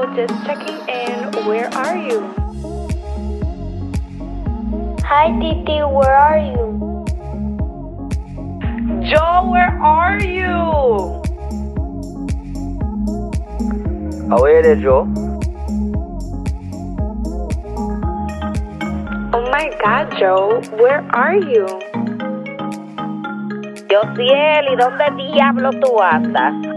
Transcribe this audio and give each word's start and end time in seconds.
Hello, 0.00 0.16
just 0.16 0.46
checking 0.46 0.78
in. 0.88 1.44
Where 1.44 1.68
are 1.74 1.94
you? 1.94 2.20
Hi, 5.04 5.28
Titi, 5.38 5.82
where 5.82 6.16
are 6.16 6.38
you? 6.38 7.04
Jo, 9.04 9.50
where 9.50 9.76
are 9.82 10.18
you? 10.24 10.56
Oh, 14.32 14.46
yeah, 14.46 14.62
there, 14.62 14.76
Jo. 14.76 15.04
Oh 19.34 19.44
my 19.52 19.68
god, 19.84 20.16
Jo, 20.18 20.62
where 20.80 21.04
are 21.12 21.36
you? 21.36 21.66
Josiel, 23.90 24.64
¿y 24.72 24.76
dónde 24.76 25.10
diablo 25.18 25.70
tú 25.72 26.00
andas? 26.00 26.69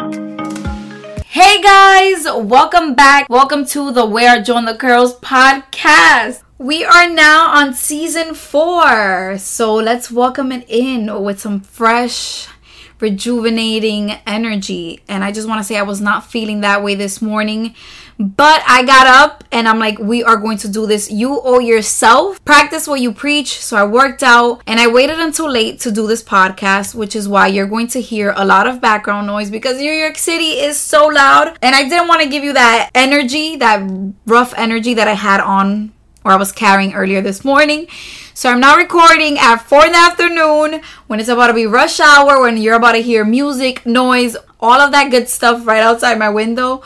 Hey 1.33 1.63
guys, 1.63 2.27
welcome 2.31 2.93
back. 2.93 3.27
Welcome 3.27 3.65
to 3.69 3.91
the 3.91 4.05
Where 4.05 4.39
Jo 4.43 4.55
and 4.57 4.67
the 4.67 4.75
Curls 4.75 5.19
podcast. 5.19 6.43
We 6.59 6.85
are 6.85 7.09
now 7.09 7.47
on 7.47 7.73
season 7.73 8.35
four, 8.35 9.39
so 9.39 9.73
let's 9.73 10.11
welcome 10.11 10.51
it 10.51 10.63
in 10.69 11.23
with 11.23 11.39
some 11.39 11.61
fresh, 11.61 12.47
rejuvenating 12.99 14.11
energy. 14.27 15.01
And 15.07 15.23
I 15.23 15.31
just 15.31 15.47
want 15.47 15.59
to 15.59 15.63
say 15.63 15.75
I 15.75 15.81
was 15.81 15.99
not 15.99 16.29
feeling 16.29 16.61
that 16.61 16.83
way 16.83 16.93
this 16.93 17.19
morning. 17.19 17.73
But 18.19 18.63
I 18.67 18.83
got 18.83 19.07
up 19.07 19.43
and 19.51 19.67
I'm 19.67 19.79
like, 19.79 19.97
we 19.99 20.23
are 20.23 20.37
going 20.37 20.57
to 20.59 20.69
do 20.69 20.85
this. 20.85 21.11
You 21.11 21.41
owe 21.43 21.59
yourself. 21.59 22.43
Practice 22.45 22.87
what 22.87 23.01
you 23.01 23.11
preach. 23.11 23.59
So 23.59 23.75
I 23.75 23.83
worked 23.83 24.23
out 24.23 24.61
and 24.67 24.79
I 24.79 24.87
waited 24.87 25.19
until 25.19 25.49
late 25.49 25.79
to 25.81 25.91
do 25.91 26.07
this 26.07 26.23
podcast, 26.23 26.95
which 26.95 27.15
is 27.15 27.27
why 27.27 27.47
you're 27.47 27.67
going 27.67 27.87
to 27.87 28.01
hear 28.01 28.33
a 28.35 28.45
lot 28.45 28.67
of 28.67 28.79
background 28.79 29.27
noise 29.27 29.49
because 29.49 29.77
New 29.77 29.91
York 29.91 30.17
City 30.17 30.59
is 30.59 30.77
so 30.77 31.07
loud. 31.07 31.57
And 31.61 31.75
I 31.75 31.89
didn't 31.89 32.07
want 32.07 32.21
to 32.21 32.29
give 32.29 32.43
you 32.43 32.53
that 32.53 32.89
energy, 32.93 33.55
that 33.57 33.81
rough 34.25 34.53
energy 34.55 34.93
that 34.93 35.07
I 35.07 35.13
had 35.13 35.39
on 35.39 35.91
or 36.25 36.31
I 36.31 36.35
was 36.37 36.51
carrying 36.51 36.93
earlier 36.93 37.21
this 37.21 37.43
morning. 37.43 37.87
So 38.33 38.49
I'm 38.49 38.59
now 38.59 38.77
recording 38.77 39.37
at 39.37 39.57
4 39.57 39.85
in 39.85 39.91
the 39.91 39.97
afternoon 39.97 40.81
when 41.07 41.19
it's 41.19 41.29
about 41.29 41.47
to 41.47 41.53
be 41.53 41.65
rush 41.65 41.99
hour, 41.99 42.41
when 42.41 42.57
you're 42.57 42.75
about 42.75 42.93
to 42.93 42.99
hear 42.99 43.25
music, 43.25 43.85
noise, 43.85 44.37
all 44.59 44.79
of 44.79 44.91
that 44.91 45.11
good 45.11 45.27
stuff 45.27 45.67
right 45.67 45.83
outside 45.83 46.17
my 46.17 46.29
window. 46.29 46.81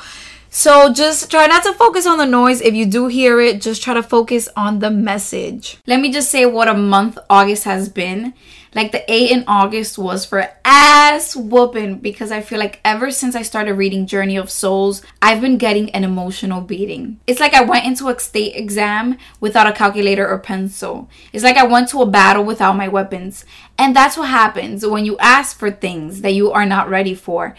So 0.57 0.91
just 0.91 1.29
try 1.29 1.45
not 1.45 1.61
to 1.65 1.73
focus 1.73 2.07
on 2.07 2.17
the 2.17 2.25
noise. 2.25 2.61
If 2.61 2.73
you 2.73 2.87
do 2.87 3.05
hear 3.05 3.39
it, 3.39 3.61
just 3.61 3.83
try 3.83 3.93
to 3.93 4.01
focus 4.01 4.49
on 4.57 4.79
the 4.79 4.89
message. 4.89 5.77
Let 5.85 5.99
me 5.99 6.11
just 6.11 6.31
say 6.31 6.47
what 6.47 6.67
a 6.67 6.73
month 6.73 7.19
August 7.29 7.65
has 7.65 7.89
been. 7.89 8.33
Like 8.73 8.91
the 8.91 9.09
A 9.09 9.27
in 9.31 9.43
August 9.45 9.99
was 9.99 10.25
for 10.25 10.49
ass 10.65 11.35
whooping 11.35 11.99
because 11.99 12.31
I 12.31 12.41
feel 12.41 12.57
like 12.57 12.79
ever 12.83 13.11
since 13.11 13.35
I 13.35 13.43
started 13.43 13.75
reading 13.75 14.07
Journey 14.07 14.35
of 14.35 14.49
Souls, 14.49 15.03
I've 15.21 15.41
been 15.41 15.59
getting 15.59 15.91
an 15.91 16.03
emotional 16.03 16.61
beating. 16.61 17.19
It's 17.27 17.39
like 17.39 17.53
I 17.53 17.61
went 17.61 17.85
into 17.85 18.07
a 18.07 18.19
state 18.19 18.55
exam 18.55 19.19
without 19.39 19.67
a 19.67 19.73
calculator 19.73 20.27
or 20.27 20.39
pencil. 20.39 21.07
It's 21.33 21.43
like 21.43 21.57
I 21.57 21.67
went 21.67 21.89
to 21.89 22.01
a 22.01 22.07
battle 22.07 22.43
without 22.43 22.75
my 22.75 22.87
weapons. 22.87 23.45
And 23.77 23.95
that's 23.95 24.17
what 24.17 24.29
happens 24.29 24.83
when 24.83 25.05
you 25.05 25.19
ask 25.19 25.55
for 25.55 25.69
things 25.69 26.21
that 26.21 26.33
you 26.33 26.51
are 26.51 26.65
not 26.65 26.89
ready 26.89 27.13
for. 27.13 27.55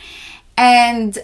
And 0.57 1.17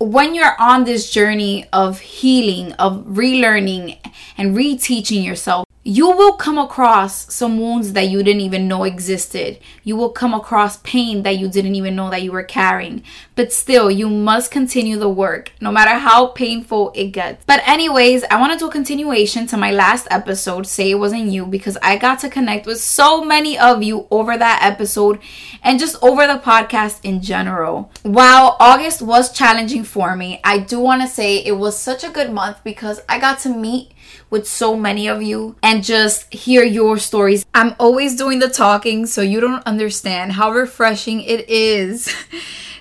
when 0.00 0.34
you're 0.34 0.56
on 0.58 0.84
this 0.84 1.10
journey 1.10 1.66
of 1.74 2.00
healing, 2.00 2.72
of 2.74 3.04
relearning 3.04 3.98
and 4.38 4.56
reteaching 4.56 5.24
yourself, 5.24 5.66
you 5.90 6.08
will 6.08 6.34
come 6.34 6.56
across 6.56 7.34
some 7.34 7.58
wounds 7.58 7.94
that 7.94 8.08
you 8.08 8.22
didn't 8.22 8.42
even 8.42 8.68
know 8.68 8.84
existed. 8.84 9.58
You 9.82 9.96
will 9.96 10.10
come 10.10 10.32
across 10.32 10.76
pain 10.84 11.24
that 11.24 11.36
you 11.36 11.48
didn't 11.48 11.74
even 11.74 11.96
know 11.96 12.10
that 12.10 12.22
you 12.22 12.30
were 12.30 12.44
carrying. 12.44 13.02
But 13.34 13.52
still, 13.52 13.90
you 13.90 14.08
must 14.08 14.52
continue 14.52 14.96
the 14.96 15.08
work, 15.08 15.50
no 15.60 15.72
matter 15.72 15.98
how 15.98 16.28
painful 16.28 16.92
it 16.94 17.08
gets. 17.08 17.44
But, 17.44 17.66
anyways, 17.66 18.22
I 18.30 18.38
want 18.38 18.52
to 18.52 18.58
do 18.60 18.68
a 18.68 18.70
continuation 18.70 19.48
to 19.48 19.56
my 19.56 19.72
last 19.72 20.06
episode, 20.12 20.68
Say 20.68 20.92
It 20.92 21.00
Wasn't 21.00 21.32
You, 21.32 21.44
because 21.44 21.76
I 21.82 21.96
got 21.96 22.20
to 22.20 22.30
connect 22.30 22.66
with 22.66 22.80
so 22.80 23.24
many 23.24 23.58
of 23.58 23.82
you 23.82 24.06
over 24.12 24.38
that 24.38 24.60
episode 24.62 25.18
and 25.60 25.80
just 25.80 25.96
over 26.04 26.24
the 26.24 26.38
podcast 26.38 27.00
in 27.02 27.20
general. 27.20 27.90
While 28.02 28.56
August 28.60 29.02
was 29.02 29.32
challenging 29.32 29.82
for 29.82 30.14
me, 30.14 30.40
I 30.44 30.58
do 30.58 30.78
want 30.78 31.02
to 31.02 31.08
say 31.08 31.38
it 31.38 31.58
was 31.58 31.76
such 31.76 32.04
a 32.04 32.10
good 32.10 32.30
month 32.30 32.62
because 32.62 33.00
I 33.08 33.18
got 33.18 33.40
to 33.40 33.48
meet 33.48 33.90
with 34.30 34.46
so 34.46 34.76
many 34.76 35.08
of 35.08 35.22
you 35.22 35.56
and 35.62 35.82
just 35.82 36.32
hear 36.32 36.62
your 36.62 36.98
stories. 36.98 37.44
I'm 37.54 37.74
always 37.78 38.16
doing 38.16 38.38
the 38.38 38.48
talking, 38.48 39.06
so 39.06 39.22
you 39.22 39.40
don't 39.40 39.66
understand 39.66 40.32
how 40.32 40.50
refreshing 40.50 41.20
it 41.22 41.48
is. 41.48 42.14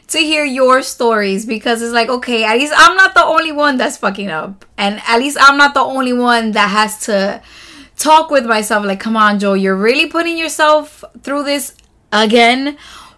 to 0.10 0.18
hear 0.18 0.44
your 0.44 0.82
stories 0.82 1.46
because 1.46 1.82
it's 1.82 1.94
like, 1.94 2.10
okay, 2.10 2.44
at 2.44 2.58
least 2.58 2.74
I'm 2.76 2.96
not 2.96 3.14
the 3.14 3.24
only 3.24 3.52
one 3.52 3.78
that's 3.78 3.98
fucking 3.98 4.30
up. 4.30 4.66
And 4.78 5.00
at 5.08 5.20
least 5.20 5.38
I'm 5.40 5.58
not 5.58 5.76
the 5.76 5.82
only 5.82 6.14
one 6.14 6.52
that 6.54 6.70
has 6.70 7.06
to 7.06 7.42
talk 7.96 8.32
with 8.32 8.46
myself 8.46 8.86
like, 8.86 9.00
come 9.00 9.16
on, 9.16 9.40
Jo, 9.40 9.54
you're 9.54 9.76
really 9.76 10.08
putting 10.10 10.38
yourself 10.38 11.04
through 11.22 11.44
this 11.44 11.76
again. 12.12 12.78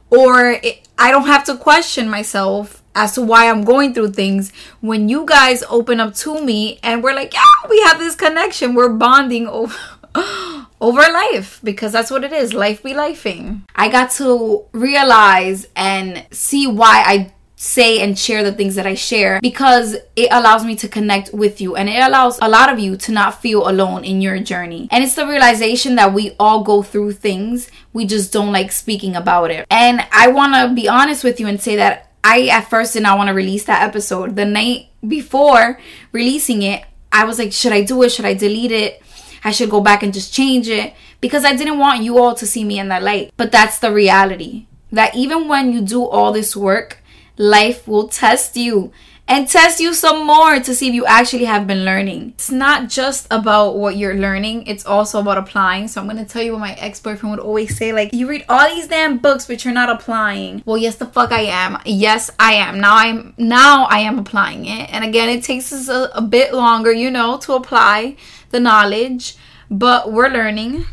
Or 0.09 0.51
it, 0.51 0.87
I 0.97 1.11
don't 1.11 1.27
have 1.27 1.45
to 1.45 1.55
question 1.55 2.09
myself 2.09 2.80
as 2.95 3.13
to 3.13 3.21
why 3.21 3.49
I'm 3.49 3.63
going 3.63 3.93
through 3.93 4.11
things 4.11 4.51
when 4.81 5.09
you 5.09 5.25
guys 5.25 5.63
open 5.69 5.99
up 5.99 6.13
to 6.15 6.43
me 6.43 6.79
and 6.83 7.03
we're 7.03 7.15
like, 7.15 7.33
yeah, 7.33 7.69
we 7.69 7.81
have 7.81 7.99
this 7.99 8.15
connection. 8.15 8.73
We're 8.73 8.93
bonding 8.93 9.47
over 9.47 9.75
over 10.81 11.01
life 11.01 11.59
because 11.63 11.91
that's 11.91 12.11
what 12.11 12.23
it 12.23 12.33
is. 12.33 12.53
Life 12.53 12.83
be 12.83 12.93
lifing. 12.93 13.61
I 13.75 13.89
got 13.89 14.11
to 14.11 14.65
realize 14.71 15.67
and 15.75 16.25
see 16.31 16.67
why 16.67 17.03
I 17.05 17.33
say 17.61 18.01
and 18.01 18.17
share 18.17 18.43
the 18.43 18.51
things 18.51 18.73
that 18.73 18.87
I 18.87 18.95
share 18.95 19.39
because 19.39 19.95
it 20.15 20.29
allows 20.31 20.65
me 20.65 20.75
to 20.77 20.87
connect 20.87 21.31
with 21.31 21.61
you 21.61 21.75
and 21.75 21.87
it 21.87 22.01
allows 22.01 22.39
a 22.41 22.49
lot 22.49 22.73
of 22.73 22.79
you 22.79 22.97
to 22.97 23.11
not 23.11 23.39
feel 23.39 23.69
alone 23.69 24.03
in 24.03 24.19
your 24.19 24.39
journey. 24.39 24.87
And 24.89 25.03
it's 25.03 25.13
the 25.13 25.27
realization 25.27 25.93
that 25.95 26.11
we 26.11 26.35
all 26.39 26.63
go 26.63 26.81
through 26.81 27.13
things, 27.13 27.69
we 27.93 28.05
just 28.05 28.33
don't 28.33 28.51
like 28.51 28.71
speaking 28.71 29.15
about 29.15 29.51
it. 29.51 29.67
And 29.69 30.03
I 30.11 30.29
want 30.29 30.55
to 30.55 30.73
be 30.73 30.89
honest 30.89 31.23
with 31.23 31.39
you 31.39 31.45
and 31.45 31.61
say 31.61 31.75
that 31.75 32.10
I 32.23 32.47
at 32.47 32.69
first 32.69 32.93
did 32.93 33.03
not 33.03 33.17
want 33.17 33.29
to 33.29 33.33
release 33.33 33.65
that 33.65 33.83
episode. 33.83 34.35
The 34.35 34.45
night 34.45 34.89
before 35.07 35.79
releasing 36.11 36.61
it, 36.61 36.83
I 37.11 37.25
was 37.25 37.39
like, 37.39 37.51
should 37.51 37.73
I 37.73 37.83
do 37.83 38.01
it? 38.03 38.11
Should 38.11 38.25
I 38.25 38.33
delete 38.33 38.71
it? 38.71 39.01
I 39.43 39.51
should 39.51 39.69
go 39.69 39.81
back 39.81 40.03
and 40.03 40.13
just 40.13 40.33
change 40.33 40.67
it 40.67 40.93
because 41.19 41.43
I 41.43 41.55
didn't 41.55 41.79
want 41.79 42.03
you 42.03 42.19
all 42.19 42.35
to 42.35 42.45
see 42.45 42.63
me 42.63 42.79
in 42.79 42.89
that 42.89 43.03
light. 43.03 43.33
But 43.37 43.51
that's 43.51 43.79
the 43.79 43.91
reality 43.91 44.67
that 44.91 45.15
even 45.15 45.47
when 45.47 45.73
you 45.73 45.81
do 45.81 46.05
all 46.05 46.31
this 46.31 46.55
work, 46.55 46.99
life 47.37 47.87
will 47.87 48.07
test 48.07 48.55
you 48.55 48.91
and 49.27 49.47
test 49.47 49.79
you 49.79 49.93
some 49.93 50.25
more 50.25 50.59
to 50.59 50.75
see 50.75 50.89
if 50.89 50.93
you 50.93 51.05
actually 51.05 51.45
have 51.45 51.65
been 51.65 51.85
learning. 51.85 52.33
It's 52.35 52.51
not 52.51 52.89
just 52.89 53.27
about 53.31 53.77
what 53.77 53.95
you're 53.95 54.15
learning, 54.15 54.67
it's 54.67 54.85
also 54.85 55.19
about 55.19 55.37
applying. 55.37 55.87
So 55.87 56.01
I'm 56.01 56.07
gonna 56.07 56.25
tell 56.25 56.41
you 56.41 56.51
what 56.51 56.59
my 56.59 56.73
ex-boyfriend 56.73 57.31
would 57.31 57.39
always 57.39 57.77
say, 57.77 57.93
like, 57.93 58.13
you 58.13 58.27
read 58.27 58.43
all 58.49 58.67
these 58.67 58.87
damn 58.87 59.19
books, 59.19 59.47
but 59.47 59.63
you're 59.63 59.73
not 59.73 59.89
applying. 59.89 60.61
Well, 60.65 60.77
yes, 60.77 60.95
the 60.95 61.05
fuck 61.05 61.31
I 61.31 61.41
am. 61.41 61.77
Yes, 61.85 62.29
I 62.39 62.53
am. 62.53 62.79
Now 62.81 62.97
I'm 62.97 63.33
now 63.37 63.85
I 63.85 63.99
am 63.99 64.19
applying 64.19 64.65
it. 64.65 64.93
And 64.93 65.05
again, 65.05 65.29
it 65.29 65.43
takes 65.43 65.71
us 65.71 65.87
a, 65.87 66.11
a 66.13 66.21
bit 66.21 66.53
longer, 66.53 66.91
you 66.91 67.09
know, 67.09 67.37
to 67.39 67.53
apply 67.53 68.17
the 68.49 68.59
knowledge, 68.59 69.37
but 69.69 70.11
we're 70.11 70.29
learning. 70.29 70.85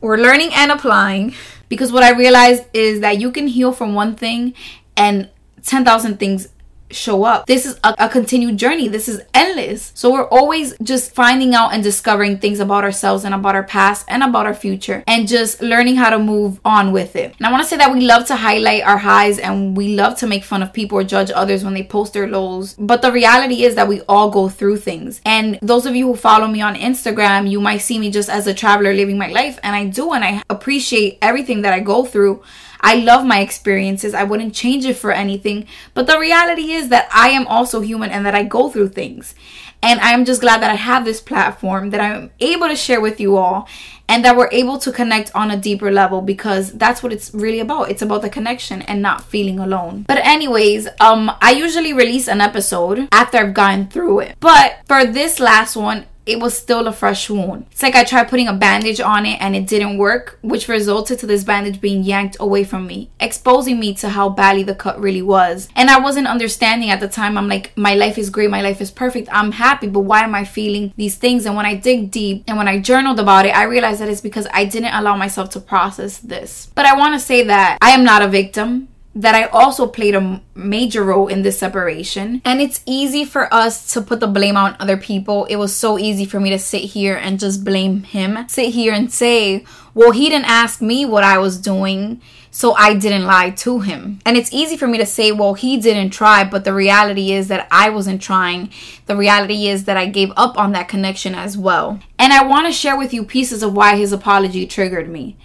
We're 0.00 0.18
learning 0.18 0.50
and 0.54 0.72
applying. 0.72 1.34
Because 1.68 1.90
what 1.90 2.02
I 2.02 2.10
realized 2.10 2.64
is 2.72 3.00
that 3.00 3.18
you 3.18 3.32
can 3.32 3.48
heal 3.48 3.72
from 3.72 3.94
one 3.94 4.14
thing 4.14 4.54
and 4.96 5.28
10,000 5.64 6.18
things 6.18 6.48
show 6.90 7.24
up. 7.24 7.46
This 7.46 7.66
is 7.66 7.78
a, 7.84 7.94
a, 7.98 8.08
continued 8.08 8.58
journey. 8.58 8.88
This 8.88 9.08
is 9.08 9.20
endless. 9.34 9.92
So 9.94 10.12
we're 10.12 10.28
always 10.28 10.76
just 10.82 11.14
finding 11.14 11.54
out 11.54 11.72
and 11.72 11.82
discovering 11.82 12.38
things 12.38 12.60
about 12.60 12.84
ourselves 12.84 13.24
and 13.24 13.34
about 13.34 13.54
our 13.54 13.62
past 13.62 14.04
and 14.08 14.22
about 14.22 14.46
our 14.46 14.54
future 14.54 15.02
and 15.06 15.26
just 15.26 15.60
learning 15.60 15.96
how 15.96 16.10
to 16.10 16.18
move 16.18 16.60
on 16.64 16.92
with 16.92 17.16
it. 17.16 17.34
And 17.38 17.46
I 17.46 17.50
want 17.50 17.62
to 17.62 17.68
say 17.68 17.76
that 17.76 17.92
we 17.92 18.00
love 18.00 18.26
to 18.26 18.36
highlight 18.36 18.82
our 18.82 18.98
highs 18.98 19.38
and 19.38 19.76
we 19.76 19.96
love 19.96 20.16
to 20.18 20.26
make 20.26 20.44
fun 20.44 20.62
of 20.62 20.72
people 20.72 20.98
or 20.98 21.04
judge 21.04 21.30
others 21.34 21.64
when 21.64 21.74
they 21.74 21.82
post 21.82 22.12
their 22.12 22.28
lows. 22.28 22.74
But 22.74 23.02
the 23.02 23.12
reality 23.12 23.64
is 23.64 23.74
that 23.74 23.88
we 23.88 24.02
all 24.02 24.30
go 24.30 24.48
through 24.48 24.78
things. 24.78 25.20
And 25.24 25.58
those 25.62 25.86
of 25.86 25.96
you 25.96 26.06
who 26.06 26.16
follow 26.16 26.46
me 26.46 26.60
on 26.60 26.74
Instagram, 26.74 27.50
you 27.50 27.60
might 27.60 27.78
see 27.78 27.98
me 27.98 28.10
just 28.10 28.28
as 28.28 28.46
a 28.46 28.54
traveler 28.54 28.94
living 28.94 29.18
my 29.18 29.28
life. 29.28 29.58
And 29.62 29.74
I 29.74 29.86
do. 29.86 30.12
And 30.12 30.24
I 30.24 30.42
appreciate 30.48 31.18
everything 31.20 31.62
that 31.62 31.72
I 31.72 31.80
go 31.80 32.04
through. 32.04 32.42
I 32.86 32.94
love 32.94 33.26
my 33.26 33.40
experiences. 33.40 34.14
I 34.14 34.22
wouldn't 34.22 34.54
change 34.54 34.84
it 34.84 34.94
for 34.96 35.10
anything. 35.10 35.66
But 35.92 36.06
the 36.06 36.20
reality 36.20 36.70
is 36.70 36.88
that 36.90 37.08
I 37.12 37.30
am 37.30 37.44
also 37.48 37.80
human 37.80 38.10
and 38.10 38.24
that 38.24 38.36
I 38.36 38.44
go 38.44 38.70
through 38.70 38.90
things. 38.90 39.34
And 39.82 39.98
I'm 40.00 40.24
just 40.24 40.40
glad 40.40 40.62
that 40.62 40.70
I 40.70 40.76
have 40.76 41.04
this 41.04 41.20
platform 41.20 41.90
that 41.90 42.00
I'm 42.00 42.30
able 42.38 42.68
to 42.68 42.76
share 42.76 43.00
with 43.00 43.18
you 43.18 43.36
all 43.36 43.68
and 44.08 44.24
that 44.24 44.36
we're 44.36 44.50
able 44.52 44.78
to 44.78 44.92
connect 44.92 45.34
on 45.34 45.50
a 45.50 45.56
deeper 45.56 45.90
level 45.90 46.22
because 46.22 46.72
that's 46.74 47.02
what 47.02 47.12
it's 47.12 47.34
really 47.34 47.58
about. 47.58 47.90
It's 47.90 48.02
about 48.02 48.22
the 48.22 48.30
connection 48.30 48.82
and 48.82 49.02
not 49.02 49.24
feeling 49.24 49.58
alone. 49.58 50.04
But 50.06 50.18
anyways, 50.18 50.86
um 51.00 51.32
I 51.42 51.50
usually 51.50 51.92
release 51.92 52.28
an 52.28 52.40
episode 52.40 53.08
after 53.10 53.38
I've 53.38 53.54
gone 53.54 53.88
through 53.88 54.20
it. 54.20 54.36
But 54.38 54.78
for 54.86 55.04
this 55.04 55.40
last 55.40 55.74
one, 55.76 56.06
it 56.26 56.40
was 56.40 56.58
still 56.58 56.86
a 56.88 56.92
fresh 56.92 57.30
wound. 57.30 57.66
It's 57.70 57.82
like 57.82 57.94
I 57.94 58.04
tried 58.04 58.28
putting 58.28 58.48
a 58.48 58.52
bandage 58.52 59.00
on 59.00 59.24
it 59.24 59.40
and 59.40 59.54
it 59.54 59.66
didn't 59.66 59.96
work, 59.96 60.38
which 60.42 60.68
resulted 60.68 61.20
to 61.20 61.26
this 61.26 61.44
bandage 61.44 61.80
being 61.80 62.02
yanked 62.02 62.36
away 62.40 62.64
from 62.64 62.86
me, 62.86 63.10
exposing 63.20 63.78
me 63.78 63.94
to 63.94 64.08
how 64.10 64.28
badly 64.28 64.64
the 64.64 64.74
cut 64.74 65.00
really 65.00 65.22
was. 65.22 65.68
And 65.76 65.88
I 65.88 66.00
wasn't 66.00 66.26
understanding 66.26 66.90
at 66.90 67.00
the 67.00 67.08
time. 67.08 67.38
I'm 67.38 67.48
like, 67.48 67.76
my 67.76 67.94
life 67.94 68.18
is 68.18 68.28
great, 68.28 68.50
my 68.50 68.60
life 68.60 68.80
is 68.80 68.90
perfect, 68.90 69.28
I'm 69.32 69.52
happy, 69.52 69.86
but 69.86 70.00
why 70.00 70.22
am 70.22 70.34
I 70.34 70.44
feeling 70.44 70.92
these 70.96 71.16
things? 71.16 71.46
And 71.46 71.56
when 71.56 71.66
I 71.66 71.74
dig 71.74 72.10
deep 72.10 72.44
and 72.48 72.58
when 72.58 72.68
I 72.68 72.80
journaled 72.80 73.20
about 73.20 73.46
it, 73.46 73.56
I 73.56 73.64
realized 73.64 74.00
that 74.00 74.08
it's 74.08 74.20
because 74.20 74.48
I 74.52 74.64
didn't 74.64 74.94
allow 74.94 75.16
myself 75.16 75.50
to 75.50 75.60
process 75.60 76.18
this. 76.18 76.70
But 76.74 76.86
I 76.86 76.96
want 76.96 77.14
to 77.14 77.20
say 77.20 77.44
that 77.44 77.78
I 77.80 77.90
am 77.90 78.02
not 78.02 78.22
a 78.22 78.28
victim 78.28 78.88
that 79.16 79.34
I 79.34 79.44
also 79.46 79.86
played 79.86 80.14
a 80.14 80.42
major 80.54 81.02
role 81.02 81.26
in 81.26 81.40
this 81.40 81.58
separation. 81.58 82.42
And 82.44 82.60
it's 82.60 82.82
easy 82.84 83.24
for 83.24 83.52
us 83.52 83.90
to 83.94 84.02
put 84.02 84.20
the 84.20 84.26
blame 84.26 84.58
on 84.58 84.76
other 84.78 84.98
people. 84.98 85.46
It 85.46 85.56
was 85.56 85.74
so 85.74 85.98
easy 85.98 86.26
for 86.26 86.38
me 86.38 86.50
to 86.50 86.58
sit 86.58 86.82
here 86.82 87.16
and 87.16 87.40
just 87.40 87.64
blame 87.64 88.02
him, 88.02 88.46
sit 88.46 88.74
here 88.74 88.92
and 88.92 89.10
say, 89.10 89.64
well, 89.94 90.10
he 90.12 90.28
didn't 90.28 90.50
ask 90.50 90.82
me 90.82 91.06
what 91.06 91.24
I 91.24 91.38
was 91.38 91.56
doing, 91.56 92.20
so 92.50 92.74
I 92.74 92.92
didn't 92.92 93.24
lie 93.24 93.50
to 93.50 93.80
him. 93.80 94.20
And 94.26 94.36
it's 94.36 94.52
easy 94.52 94.76
for 94.76 94.86
me 94.86 94.98
to 94.98 95.06
say, 95.06 95.32
well, 95.32 95.54
he 95.54 95.78
didn't 95.78 96.10
try, 96.10 96.44
but 96.44 96.64
the 96.64 96.74
reality 96.74 97.32
is 97.32 97.48
that 97.48 97.66
I 97.70 97.88
wasn't 97.88 98.20
trying. 98.20 98.70
The 99.06 99.16
reality 99.16 99.66
is 99.68 99.84
that 99.86 99.96
I 99.96 100.06
gave 100.06 100.30
up 100.36 100.58
on 100.58 100.72
that 100.72 100.88
connection 100.88 101.34
as 101.34 101.56
well. 101.56 102.00
And 102.18 102.34
I 102.34 102.44
want 102.44 102.66
to 102.66 102.72
share 102.72 102.98
with 102.98 103.14
you 103.14 103.24
pieces 103.24 103.62
of 103.62 103.72
why 103.72 103.96
his 103.96 104.12
apology 104.12 104.66
triggered 104.66 105.08
me 105.08 105.38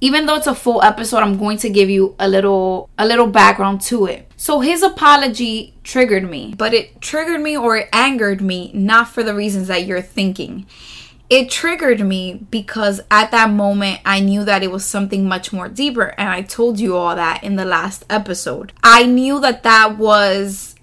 even 0.00 0.26
though 0.26 0.36
it's 0.36 0.46
a 0.46 0.54
full 0.54 0.82
episode 0.82 1.18
i'm 1.18 1.38
going 1.38 1.56
to 1.56 1.70
give 1.70 1.88
you 1.88 2.14
a 2.18 2.28
little 2.28 2.88
a 2.98 3.06
little 3.06 3.26
background 3.26 3.80
to 3.80 4.06
it 4.06 4.30
so 4.36 4.60
his 4.60 4.82
apology 4.82 5.74
triggered 5.84 6.28
me 6.28 6.54
but 6.56 6.74
it 6.74 7.00
triggered 7.00 7.40
me 7.40 7.56
or 7.56 7.76
it 7.76 7.88
angered 7.92 8.40
me 8.40 8.70
not 8.74 9.08
for 9.08 9.22
the 9.22 9.34
reasons 9.34 9.68
that 9.68 9.86
you're 9.86 10.02
thinking 10.02 10.66
it 11.28 11.50
triggered 11.50 12.00
me 12.00 12.46
because 12.50 13.00
at 13.10 13.32
that 13.32 13.50
moment 13.50 14.00
I 14.04 14.20
knew 14.20 14.44
that 14.44 14.62
it 14.62 14.70
was 14.70 14.84
something 14.84 15.26
much 15.26 15.52
more 15.52 15.68
deeper 15.68 16.14
and 16.16 16.28
I 16.28 16.42
told 16.42 16.78
you 16.78 16.96
all 16.96 17.16
that 17.16 17.42
in 17.42 17.56
the 17.56 17.64
last 17.64 18.04
episode. 18.08 18.72
I 18.84 19.06
knew 19.06 19.40
that 19.40 19.64
that 19.64 19.98
was 19.98 20.76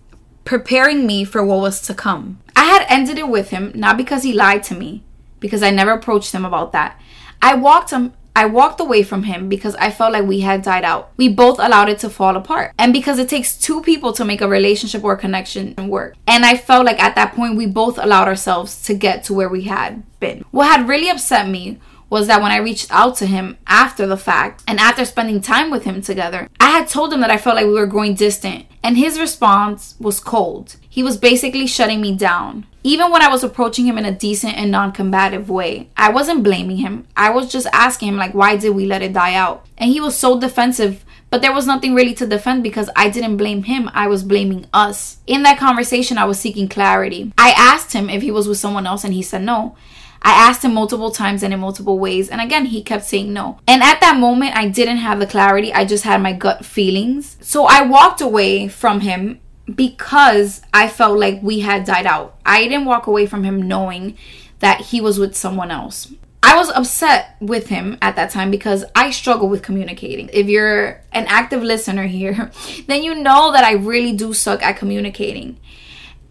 preparing 0.43 1.07
me 1.07 1.23
for 1.23 1.45
what 1.45 1.61
was 1.61 1.81
to 1.83 1.93
come. 1.93 2.39
I 2.55 2.65
had 2.65 2.85
ended 2.89 3.17
it 3.17 3.29
with 3.29 3.51
him 3.51 3.71
not 3.73 3.95
because 3.95 4.23
he 4.23 4.33
lied 4.33 4.63
to 4.63 4.75
me 4.75 5.03
because 5.39 5.63
I 5.63 5.69
never 5.69 5.91
approached 5.91 6.33
him 6.33 6.43
about 6.43 6.73
that. 6.73 6.99
I 7.41 7.55
walked 7.55 7.91
him 7.91 8.13
I 8.35 8.45
walked 8.45 8.79
away 8.79 9.03
from 9.03 9.23
him 9.23 9.47
because 9.47 9.75
I 9.75 9.91
felt 9.91 10.13
like 10.13 10.25
we 10.25 10.39
had 10.39 10.63
died 10.63 10.83
out. 10.83 11.11
We 11.17 11.29
both 11.29 11.59
allowed 11.59 11.89
it 11.89 11.99
to 11.99 12.09
fall 12.09 12.35
apart. 12.35 12.73
And 12.79 12.91
because 12.91 13.19
it 13.19 13.29
takes 13.29 13.57
two 13.57 13.81
people 13.81 14.11
to 14.13 14.25
make 14.25 14.41
a 14.41 14.47
relationship 14.47 15.03
or 15.03 15.15
connection 15.15 15.75
work. 15.87 16.15
And 16.25 16.45
I 16.45 16.57
felt 16.57 16.85
like 16.85 17.01
at 17.01 17.15
that 17.15 17.35
point 17.35 17.57
we 17.57 17.67
both 17.67 17.99
allowed 17.99 18.27
ourselves 18.27 18.81
to 18.83 18.95
get 18.95 19.23
to 19.25 19.33
where 19.33 19.49
we 19.49 19.63
had 19.63 20.03
been. 20.19 20.43
What 20.51 20.65
had 20.65 20.87
really 20.87 21.09
upset 21.09 21.47
me 21.47 21.79
was 22.09 22.27
that 22.27 22.41
when 22.41 22.51
I 22.51 22.57
reached 22.57 22.91
out 22.91 23.15
to 23.17 23.25
him 23.25 23.57
after 23.65 24.05
the 24.05 24.17
fact 24.17 24.63
and 24.67 24.79
after 24.79 25.03
spending 25.03 25.41
time 25.41 25.71
with 25.71 25.83
him 25.83 26.01
together, 26.01 26.47
I 26.59 26.69
had 26.69 26.87
told 26.87 27.11
him 27.11 27.21
that 27.21 27.31
I 27.31 27.37
felt 27.37 27.55
like 27.55 27.65
we 27.65 27.73
were 27.73 27.87
growing 27.87 28.13
distant. 28.13 28.65
And 28.83 28.97
his 28.97 29.19
response 29.19 29.95
was 29.99 30.19
cold. 30.19 30.75
He 30.89 31.01
was 31.01 31.17
basically 31.17 31.65
shutting 31.65 32.01
me 32.01 32.15
down. 32.15 32.65
Even 32.83 33.11
when 33.11 33.21
I 33.21 33.29
was 33.29 33.43
approaching 33.43 33.85
him 33.85 33.97
in 33.97 34.05
a 34.05 34.11
decent 34.11 34.57
and 34.57 34.69
non 34.71 34.91
combative 34.91 35.49
way, 35.49 35.89
I 35.95 36.09
wasn't 36.09 36.43
blaming 36.43 36.77
him. 36.77 37.07
I 37.15 37.29
was 37.29 37.51
just 37.51 37.67
asking 37.71 38.09
him, 38.09 38.17
like, 38.17 38.33
why 38.33 38.57
did 38.57 38.71
we 38.71 38.85
let 38.85 39.01
it 39.01 39.13
die 39.13 39.35
out? 39.35 39.65
And 39.77 39.89
he 39.89 40.01
was 40.01 40.17
so 40.17 40.39
defensive 40.39 41.03
but 41.33 41.41
there 41.41 41.51
was 41.51 41.65
nothing 41.65 41.95
really 41.95 42.13
to 42.13 42.27
defend 42.27 42.61
because 42.61 42.91
I 42.95 43.09
didn't 43.09 43.37
blame 43.37 43.63
him, 43.63 43.89
I 43.91 44.05
was 44.05 44.21
blaming 44.21 44.67
us. 44.71 45.17
In 45.25 45.41
that 45.41 45.57
conversation, 45.57 46.19
I 46.19 46.25
was 46.25 46.39
seeking 46.39 46.69
clarity. 46.69 47.33
I 47.39 47.55
asked 47.57 47.93
him 47.93 48.07
if 48.07 48.21
he 48.21 48.29
was 48.29 48.47
with 48.47 48.59
someone 48.59 48.85
else, 48.85 49.03
and 49.03 49.15
he 49.15 49.23
said 49.23 49.41
no. 49.41 49.75
I 50.21 50.33
asked 50.33 50.63
him 50.63 50.75
multiple 50.75 51.09
times 51.09 51.41
and 51.41 51.51
in 51.51 51.59
multiple 51.59 51.97
ways, 51.97 52.29
and 52.29 52.39
again, 52.39 52.65
he 52.65 52.83
kept 52.83 53.05
saying 53.05 53.33
no. 53.33 53.57
And 53.67 53.81
at 53.81 53.99
that 54.01 54.19
moment, 54.19 54.55
I 54.55 54.67
didn't 54.67 54.97
have 54.97 55.19
the 55.19 55.25
clarity, 55.25 55.73
I 55.73 55.85
just 55.85 56.03
had 56.03 56.21
my 56.21 56.33
gut 56.33 56.65
feelings. 56.65 57.35
So 57.41 57.65
I 57.65 57.81
walked 57.81 58.21
away 58.21 58.67
from 58.67 58.99
him 58.99 59.39
because 59.73 60.61
I 60.73 60.87
felt 60.87 61.19
like 61.19 61.41
we 61.41 61.61
had 61.61 61.85
died 61.85 62.05
out. 62.05 62.37
I 62.45 62.63
didn't 62.63 62.85
walk 62.85 63.07
away 63.07 63.25
from 63.25 63.43
him 63.43 63.67
knowing 63.67 64.17
that 64.59 64.81
he 64.81 65.01
was 65.01 65.19
with 65.19 65.35
someone 65.35 65.71
else. 65.71 66.11
I 66.41 66.57
was 66.57 66.69
upset 66.69 67.37
with 67.39 67.67
him 67.67 67.97
at 68.01 68.17
that 68.17 68.29
time 68.29 68.51
because 68.51 68.83
I 68.93 69.11
struggle 69.11 69.47
with 69.47 69.61
communicating. 69.61 70.29
If 70.33 70.47
you're 70.47 71.01
an 71.13 71.25
active 71.27 71.63
listener 71.63 72.05
here, 72.05 72.51
then 72.87 73.03
you 73.03 73.15
know 73.15 73.51
that 73.53 73.63
I 73.63 73.73
really 73.73 74.11
do 74.13 74.33
suck 74.33 74.61
at 74.61 74.77
communicating. 74.77 75.57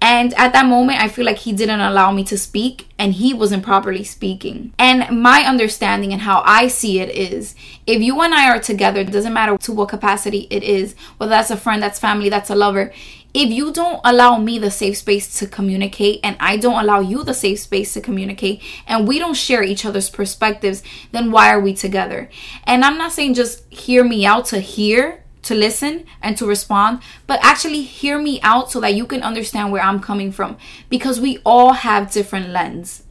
And 0.02 0.34
at 0.34 0.52
that 0.52 0.66
moment, 0.66 1.00
I 1.00 1.06
feel 1.06 1.24
like 1.24 1.38
he 1.38 1.52
didn't 1.52 1.80
allow 1.80 2.10
me 2.10 2.24
to 2.24 2.36
speak 2.36 2.88
and 2.98 3.12
he 3.12 3.32
wasn't 3.32 3.62
properly 3.62 4.02
speaking. 4.02 4.74
And 4.76 5.22
my 5.22 5.42
understanding 5.42 6.12
and 6.12 6.22
how 6.22 6.42
I 6.44 6.66
see 6.66 6.98
it 6.98 7.10
is 7.10 7.54
if 7.86 8.02
you 8.02 8.20
and 8.20 8.34
I 8.34 8.50
are 8.50 8.58
together, 8.58 9.00
it 9.00 9.12
doesn't 9.12 9.32
matter 9.32 9.56
to 9.56 9.72
what 9.72 9.90
capacity 9.90 10.48
it 10.50 10.64
is, 10.64 10.96
whether 11.18 11.30
that's 11.30 11.52
a 11.52 11.56
friend, 11.56 11.80
that's 11.80 12.00
family, 12.00 12.28
that's 12.28 12.50
a 12.50 12.56
lover. 12.56 12.92
If 13.34 13.50
you 13.50 13.72
don't 13.72 14.00
allow 14.04 14.36
me 14.36 14.58
the 14.58 14.70
safe 14.70 14.98
space 14.98 15.38
to 15.38 15.46
communicate 15.46 16.20
and 16.22 16.36
I 16.38 16.58
don't 16.58 16.82
allow 16.82 17.00
you 17.00 17.24
the 17.24 17.32
safe 17.32 17.60
space 17.60 17.94
to 17.94 18.00
communicate 18.00 18.62
and 18.86 19.08
we 19.08 19.18
don't 19.18 19.34
share 19.34 19.62
each 19.62 19.86
other's 19.86 20.10
perspectives, 20.10 20.82
then 21.12 21.30
why 21.30 21.50
are 21.50 21.60
we 21.60 21.72
together? 21.72 22.28
And 22.64 22.84
I'm 22.84 22.98
not 22.98 23.12
saying 23.12 23.34
just 23.34 23.64
hear 23.72 24.04
me 24.04 24.26
out 24.26 24.44
to 24.46 24.60
hear 24.60 25.22
to 25.42 25.54
listen 25.54 26.04
and 26.20 26.36
to 26.36 26.46
respond, 26.46 27.00
but 27.26 27.40
actually 27.42 27.82
hear 27.82 28.20
me 28.20 28.40
out 28.42 28.70
so 28.70 28.80
that 28.80 28.94
you 28.94 29.06
can 29.06 29.22
understand 29.22 29.72
where 29.72 29.82
I'm 29.82 30.00
coming 30.00 30.32
from 30.32 30.56
because 30.88 31.20
we 31.20 31.38
all 31.44 31.72
have 31.72 32.12
different 32.12 32.50
lens. 32.50 33.02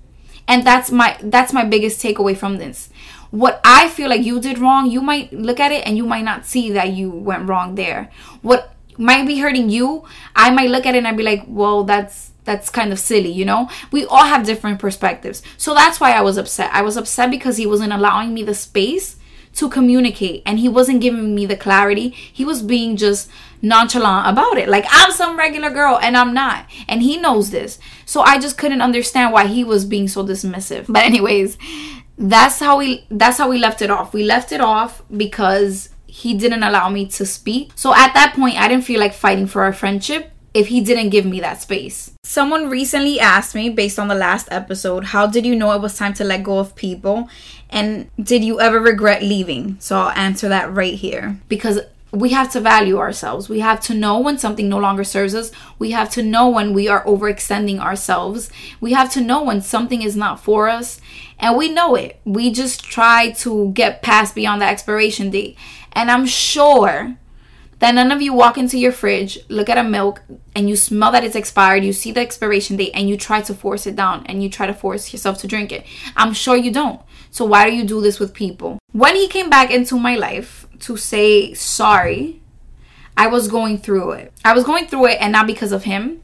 And 0.48 0.66
that's 0.66 0.92
my 0.92 1.18
that's 1.22 1.54
my 1.54 1.66
biggest 1.66 2.02
takeaway 2.02 2.36
from 2.36 2.58
this. 2.58 2.90
What 3.30 3.62
I 3.64 3.88
feel 3.88 4.10
like 4.10 4.24
you 4.24 4.42
did 4.42 4.60
wrong, 4.60 4.92
you 4.92 5.02
might 5.02 5.32
look 5.32 5.60
at 5.60 5.72
it 5.72 5.86
and 5.88 5.96
you 5.96 6.06
might 6.06 6.26
not 6.26 6.46
see 6.46 6.72
that 6.72 6.90
you 6.90 7.10
went 7.10 7.48
wrong 7.48 7.76
there. 7.76 8.12
What 8.42 8.74
might 8.98 9.28
be 9.28 9.40
hurting 9.40 9.70
you, 9.70 10.06
I 10.36 10.52
might 10.52 10.70
look 10.70 10.86
at 10.86 10.96
it 10.96 11.00
and 11.00 11.08
I'd 11.08 11.18
be 11.18 11.24
like, 11.24 11.44
"Well, 11.48 11.84
that's 11.84 12.32
that's 12.44 12.70
kind 12.70 12.92
of 12.92 13.00
silly, 13.00 13.32
you 13.32 13.46
know? 13.46 13.70
We 13.92 14.06
all 14.06 14.26
have 14.26 14.46
different 14.46 14.80
perspectives. 14.80 15.44
So 15.58 15.74
that's 15.74 16.00
why 16.00 16.12
I 16.12 16.22
was 16.22 16.38
upset. 16.38 16.72
I 16.74 16.82
was 16.82 16.98
upset 16.98 17.30
because 17.30 17.58
he 17.58 17.68
wasn't 17.68 17.94
allowing 17.94 18.34
me 18.34 18.44
the 18.44 18.56
space 18.56 19.18
to 19.54 19.70
communicate 19.70 20.42
and 20.46 20.60
he 20.60 20.70
wasn't 20.70 21.02
giving 21.02 21.36
me 21.36 21.46
the 21.46 21.58
clarity. 21.58 22.10
He 22.10 22.46
was 22.46 22.62
being 22.62 22.96
just 22.96 23.30
nonchalant 23.62 24.28
about 24.28 24.58
it. 24.58 24.70
Like 24.70 24.86
I'm 24.90 25.12
some 25.12 25.38
regular 25.38 25.70
girl 25.70 26.00
and 26.02 26.16
I'm 26.16 26.34
not. 26.34 26.66
And 26.88 27.02
he 27.02 27.18
knows 27.18 27.52
this. 27.52 27.78
So 28.06 28.22
I 28.22 28.40
just 28.40 28.58
couldn't 28.58 28.82
understand 28.82 29.34
why 29.34 29.48
he 29.48 29.64
was 29.64 29.86
being 29.86 30.08
so 30.08 30.26
dismissive. 30.26 30.86
But 30.92 31.04
anyways, 31.04 31.58
that's 32.18 32.60
how 32.60 32.78
we 32.78 33.06
that's 33.10 33.38
how 33.38 33.50
we 33.50 33.58
left 33.58 33.82
it 33.82 33.92
off. 33.92 34.14
We 34.14 34.24
left 34.24 34.52
it 34.52 34.62
off 34.62 35.02
because 35.16 35.90
he 36.12 36.34
didn't 36.34 36.64
allow 36.64 36.90
me 36.90 37.08
to 37.08 37.26
speak. 37.26 37.72
So 37.76 37.94
at 37.96 38.14
that 38.14 38.34
point 38.36 38.60
I 38.60 38.68
didn't 38.68 38.84
feel 38.84 39.00
like 39.00 39.14
fighting 39.14 39.48
for 39.48 39.64
our 39.64 39.72
friendship 39.72 40.32
if 40.54 40.68
he 40.68 40.82
didn't 40.82 41.10
give 41.10 41.26
me 41.26 41.40
that 41.40 41.62
space. 41.62 42.12
Someone 42.26 42.70
recently 42.70 43.18
asked 43.20 43.56
me, 43.56 43.70
based 43.70 43.98
on 43.98 44.10
the 44.10 44.16
last 44.16 44.50
episode, 44.52 45.06
how 45.06 45.26
did 45.26 45.46
you 45.46 45.56
know 45.56 45.72
it 45.72 45.82
was 45.82 45.98
time 45.98 46.14
to 46.16 46.26
let 46.26 46.44
go 46.44 46.60
of 46.60 46.76
people? 46.76 47.30
And 47.70 48.10
did 48.22 48.44
you 48.44 48.60
ever 48.60 48.80
regret 48.80 49.24
leaving? 49.24 49.78
So 49.80 49.98
I'll 49.98 50.18
answer 50.18 50.50
that 50.50 50.74
right 50.74 50.96
here. 50.96 51.40
Because 51.48 51.80
we 52.12 52.30
have 52.30 52.52
to 52.52 52.60
value 52.60 52.98
ourselves. 52.98 53.48
We 53.48 53.62
have 53.62 53.80
to 53.82 53.94
know 53.94 54.20
when 54.20 54.38
something 54.38 54.68
no 54.68 54.80
longer 54.80 55.04
serves 55.04 55.34
us. 55.34 55.52
We 55.80 55.92
have 55.92 56.10
to 56.12 56.24
know 56.24 56.50
when 56.50 56.74
we 56.74 56.88
are 56.88 57.06
overextending 57.06 57.80
ourselves. 57.80 58.50
We 58.82 58.92
have 58.94 59.12
to 59.14 59.22
know 59.22 59.44
when 59.44 59.62
something 59.62 60.02
is 60.02 60.18
not 60.18 60.40
for 60.40 60.68
us. 60.68 61.00
And 61.40 61.58
we 61.58 61.70
know 61.70 61.96
it. 61.96 62.20
We 62.26 62.52
just 62.52 62.84
try 62.84 63.32
to 63.32 63.72
get 63.72 64.02
past 64.02 64.36
beyond 64.36 64.62
the 64.62 64.66
expiration 64.66 65.30
date. 65.30 65.58
And 65.94 66.12
I'm 66.12 66.26
sure 66.26 67.16
that 67.80 67.96
none 67.96 68.12
of 68.12 68.22
you 68.22 68.32
walk 68.32 68.58
into 68.60 68.78
your 68.78 68.92
fridge, 68.92 69.40
look 69.50 69.68
at 69.68 69.78
a 69.78 69.84
milk, 69.84 70.22
and 70.54 70.70
you 70.70 70.76
smell 70.76 71.12
that 71.14 71.24
it's 71.24 71.36
expired, 71.36 71.84
you 71.84 71.92
see 71.92 72.12
the 72.12 72.20
expiration 72.20 72.76
date, 72.76 72.92
and 72.94 73.10
you 73.10 73.18
try 73.18 73.42
to 73.42 73.56
force 73.56 73.88
it 73.88 73.96
down 73.96 74.24
and 74.28 74.44
you 74.44 74.50
try 74.50 74.68
to 74.68 74.74
force 74.74 75.12
yourself 75.12 75.40
to 75.40 75.48
drink 75.48 75.72
it. 75.72 75.84
I'm 76.16 76.34
sure 76.34 76.56
you 76.56 76.72
don't. 76.72 77.02
So 77.32 77.44
why 77.44 77.68
do 77.68 77.76
you 77.76 77.84
do 77.84 78.00
this 78.00 78.20
with 78.20 78.36
people? 78.36 78.78
When 78.92 79.16
he 79.16 79.28
came 79.28 79.50
back 79.50 79.72
into 79.72 79.98
my 79.98 80.16
life 80.16 80.61
to 80.82 80.98
say 80.98 81.54
sorry, 81.54 82.42
I 83.18 83.28
was 83.28 83.48
going 83.48 83.78
through 83.78 84.12
it. 84.12 84.34
I 84.44 84.54
was 84.54 84.64
going 84.64 84.88
through 84.88 85.08
it, 85.08 85.18
and 85.22 85.32
not 85.32 85.48
because 85.48 85.72
of 85.72 85.84
him. 85.84 86.24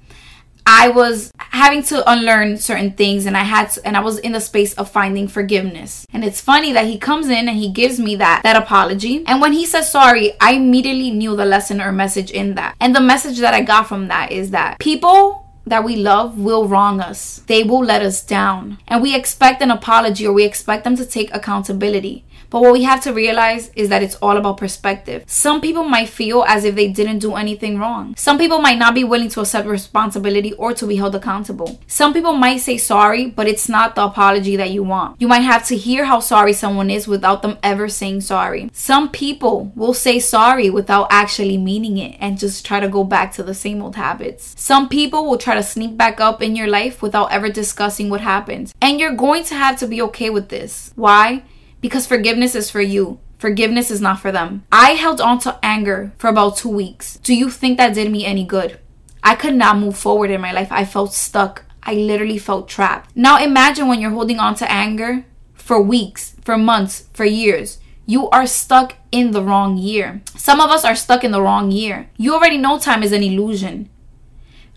I 0.69 0.89
was 0.89 1.31
having 1.39 1.81
to 1.83 2.11
unlearn 2.11 2.57
certain 2.57 2.91
things 2.91 3.25
and 3.25 3.37
I 3.37 3.43
had 3.43 3.69
to, 3.71 3.87
and 3.87 3.95
I 3.95 4.01
was 4.01 4.19
in 4.19 4.33
the 4.33 4.41
space 4.41 4.73
of 4.73 4.91
finding 4.91 5.29
forgiveness. 5.29 6.05
And 6.11 6.25
it's 6.25 6.41
funny 6.41 6.73
that 6.73 6.85
he 6.85 6.97
comes 6.97 7.29
in 7.29 7.47
and 7.47 7.57
he 7.57 7.71
gives 7.71 8.01
me 8.01 8.17
that 8.17 8.41
that 8.43 8.61
apology. 8.61 9.23
And 9.25 9.39
when 9.39 9.53
he 9.53 9.65
says 9.65 9.89
sorry, 9.89 10.33
I 10.41 10.53
immediately 10.53 11.11
knew 11.11 11.37
the 11.37 11.45
lesson 11.45 11.79
or 11.79 11.93
message 11.93 12.31
in 12.31 12.55
that. 12.55 12.75
And 12.81 12.93
the 12.93 12.99
message 12.99 13.39
that 13.39 13.53
I 13.53 13.61
got 13.61 13.87
from 13.87 14.09
that 14.09 14.33
is 14.33 14.51
that 14.51 14.77
people 14.79 15.46
that 15.69 15.83
we 15.83 15.95
love 15.95 16.37
will 16.37 16.67
wrong 16.67 16.99
us. 16.99 17.41
They 17.47 17.63
will 17.63 17.83
let 17.83 18.01
us 18.01 18.23
down. 18.23 18.79
And 18.87 19.01
we 19.01 19.15
expect 19.15 19.61
an 19.61 19.71
apology 19.71 20.25
or 20.25 20.33
we 20.33 20.45
expect 20.45 20.83
them 20.83 20.95
to 20.97 21.05
take 21.05 21.33
accountability. 21.33 22.23
But 22.49 22.61
what 22.61 22.73
we 22.73 22.83
have 22.83 23.01
to 23.03 23.13
realize 23.13 23.71
is 23.75 23.89
that 23.89 24.01
it's 24.01 24.15
all 24.15 24.37
about 24.37 24.57
perspective. 24.57 25.23
Some 25.27 25.59
people 25.59 25.83
might 25.83 26.09
feel 26.09 26.43
as 26.47 26.63
if 26.63 26.75
they 26.75 26.87
didn't 26.87 27.19
do 27.19 27.35
anything 27.35 27.77
wrong. 27.77 28.15
Some 28.15 28.37
people 28.37 28.59
might 28.59 28.77
not 28.77 28.95
be 28.95 29.03
willing 29.03 29.29
to 29.29 29.41
accept 29.41 29.67
responsibility 29.67 30.53
or 30.53 30.73
to 30.73 30.87
be 30.87 30.95
held 30.95 31.15
accountable. 31.15 31.79
Some 31.87 32.13
people 32.13 32.33
might 32.33 32.57
say 32.57 32.77
sorry, 32.77 33.25
but 33.25 33.47
it's 33.47 33.67
not 33.67 33.95
the 33.95 34.05
apology 34.05 34.55
that 34.55 34.71
you 34.71 34.83
want. 34.83 35.19
You 35.21 35.27
might 35.27 35.39
have 35.41 35.65
to 35.67 35.75
hear 35.75 36.05
how 36.05 36.19
sorry 36.21 36.53
someone 36.53 36.89
is 36.89 37.07
without 37.07 37.41
them 37.41 37.57
ever 37.61 37.89
saying 37.89 38.21
sorry. 38.21 38.69
Some 38.71 39.09
people 39.09 39.71
will 39.75 39.93
say 39.93 40.19
sorry 40.19 40.69
without 40.69 41.07
actually 41.09 41.57
meaning 41.57 41.97
it 41.97 42.15
and 42.19 42.39
just 42.39 42.65
try 42.65 42.79
to 42.79 42.87
go 42.87 43.03
back 43.03 43.33
to 43.33 43.43
the 43.43 43.53
same 43.53 43.81
old 43.81 43.95
habits. 43.95 44.53
Some 44.57 44.87
people 44.87 45.25
will 45.25 45.37
try 45.37 45.55
to 45.57 45.63
sneak 45.63 45.97
back 45.97 46.19
up 46.21 46.41
in 46.41 46.55
your 46.55 46.67
life 46.67 47.01
without 47.01 47.31
ever 47.31 47.49
discussing 47.49 48.09
what 48.09 48.21
happened. 48.21 48.73
And 48.81 48.99
you're 48.99 49.15
going 49.15 49.43
to 49.45 49.55
have 49.55 49.77
to 49.79 49.87
be 49.87 50.01
okay 50.01 50.29
with 50.29 50.49
this. 50.49 50.91
Why? 50.95 51.43
because 51.81 52.07
forgiveness 52.07 52.55
is 52.55 52.69
for 52.69 52.81
you. 52.81 53.19
Forgiveness 53.37 53.91
is 53.91 54.01
not 54.01 54.19
for 54.19 54.31
them. 54.31 54.65
I 54.71 54.91
held 54.91 55.21
on 55.21 55.39
to 55.39 55.59
anger 55.61 56.11
for 56.17 56.27
about 56.27 56.57
two 56.57 56.69
weeks. 56.69 57.17
Do 57.17 57.35
you 57.35 57.49
think 57.49 57.77
that 57.77 57.93
did 57.93 58.11
me 58.11 58.25
any 58.25 58.43
good? 58.43 58.79
I 59.23 59.35
could 59.35 59.55
not 59.55 59.77
move 59.77 59.97
forward 59.97 60.31
in 60.31 60.41
my 60.41 60.51
life. 60.51 60.71
I 60.71 60.85
felt 60.85 61.13
stuck. 61.13 61.63
I 61.83 61.93
literally 61.93 62.37
felt 62.37 62.67
trapped. 62.67 63.15
Now 63.15 63.41
imagine 63.41 63.87
when 63.87 64.01
you're 64.01 64.11
holding 64.11 64.39
on 64.39 64.55
to 64.55 64.71
anger 64.71 65.25
for 65.53 65.81
weeks, 65.81 66.35
for 66.43 66.57
months, 66.57 67.07
for 67.13 67.25
years. 67.25 67.79
You 68.05 68.29
are 68.29 68.47
stuck 68.47 68.95
in 69.11 69.31
the 69.31 69.43
wrong 69.43 69.77
year. 69.77 70.21
Some 70.35 70.59
of 70.59 70.69
us 70.69 70.85
are 70.85 70.95
stuck 70.95 71.23
in 71.23 71.31
the 71.31 71.41
wrong 71.41 71.71
year. 71.71 72.09
You 72.17 72.33
already 72.33 72.57
know 72.57 72.79
time 72.79 73.03
is 73.03 73.11
an 73.11 73.21
illusion. 73.21 73.89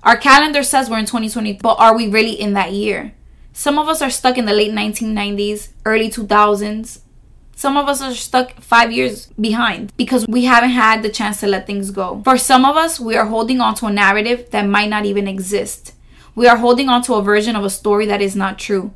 Our 0.02 0.16
calendar 0.16 0.62
says 0.62 0.88
we're 0.88 0.98
in 0.98 1.04
2020, 1.04 1.54
but 1.54 1.74
are 1.78 1.94
we 1.94 2.08
really 2.08 2.32
in 2.32 2.54
that 2.54 2.72
year? 2.72 3.12
Some 3.52 3.78
of 3.78 3.86
us 3.86 4.00
are 4.00 4.08
stuck 4.08 4.38
in 4.38 4.46
the 4.46 4.54
late 4.54 4.72
1990s, 4.72 5.68
early 5.84 6.08
2000s. 6.08 7.00
Some 7.54 7.76
of 7.76 7.86
us 7.86 8.00
are 8.00 8.14
stuck 8.14 8.58
five 8.60 8.90
years 8.90 9.26
behind 9.38 9.92
because 9.98 10.26
we 10.26 10.46
haven't 10.46 10.70
had 10.70 11.02
the 11.02 11.10
chance 11.10 11.40
to 11.40 11.46
let 11.46 11.66
things 11.66 11.90
go. 11.90 12.22
For 12.24 12.38
some 12.38 12.64
of 12.64 12.78
us, 12.78 12.98
we 12.98 13.14
are 13.16 13.26
holding 13.26 13.60
on 13.60 13.74
to 13.76 13.86
a 13.86 13.92
narrative 13.92 14.50
that 14.52 14.66
might 14.66 14.88
not 14.88 15.04
even 15.04 15.28
exist. 15.28 15.92
We 16.34 16.46
are 16.46 16.56
holding 16.56 16.88
on 16.88 17.02
to 17.02 17.14
a 17.14 17.22
version 17.22 17.54
of 17.54 17.64
a 17.64 17.68
story 17.68 18.06
that 18.06 18.22
is 18.22 18.34
not 18.34 18.58
true. 18.58 18.94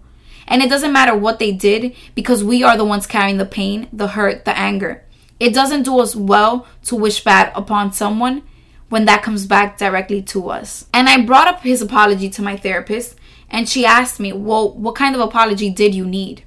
And 0.49 0.63
it 0.63 0.71
doesn't 0.71 0.93
matter 0.93 1.15
what 1.15 1.39
they 1.39 1.53
did 1.53 1.95
because 2.15 2.43
we 2.43 2.63
are 2.63 2.79
the 2.79 2.85
ones 2.87 3.07
carrying 3.07 3.37
the 3.37 3.45
pain, 3.45 3.89
the 3.93 4.09
hurt, 4.09 4.47
the 4.47 4.57
anger. 4.57 5.05
It 5.39 5.53
doesn't 5.53 5.83
do 5.83 6.01
us 6.01 6.17
well 6.17 6.67
to 6.85 6.97
wish 6.97 7.23
bad 7.23 7.53
upon 7.55 7.93
someone 7.93 8.43
when 8.89 9.05
that 9.07 9.23
comes 9.23 9.47
back 9.47 9.79
directly 9.79 10.23
to 10.23 10.51
us. 10.51 10.87
And 10.93 11.09
I 11.09 11.23
brought 11.23 11.49
up 11.49 11.63
his 11.63 11.83
apology 11.83 12.29
to 12.31 12.43
my 12.43 12.57
therapist 12.57 13.17
and 13.51 13.69
she 13.69 13.87
asked 13.87 14.21
me, 14.21 14.33
Well, 14.33 14.73
what 14.73 14.95
kind 14.95 15.15
of 15.15 15.21
apology 15.21 15.71
did 15.71 15.95
you 15.95 16.07
need? 16.07 16.45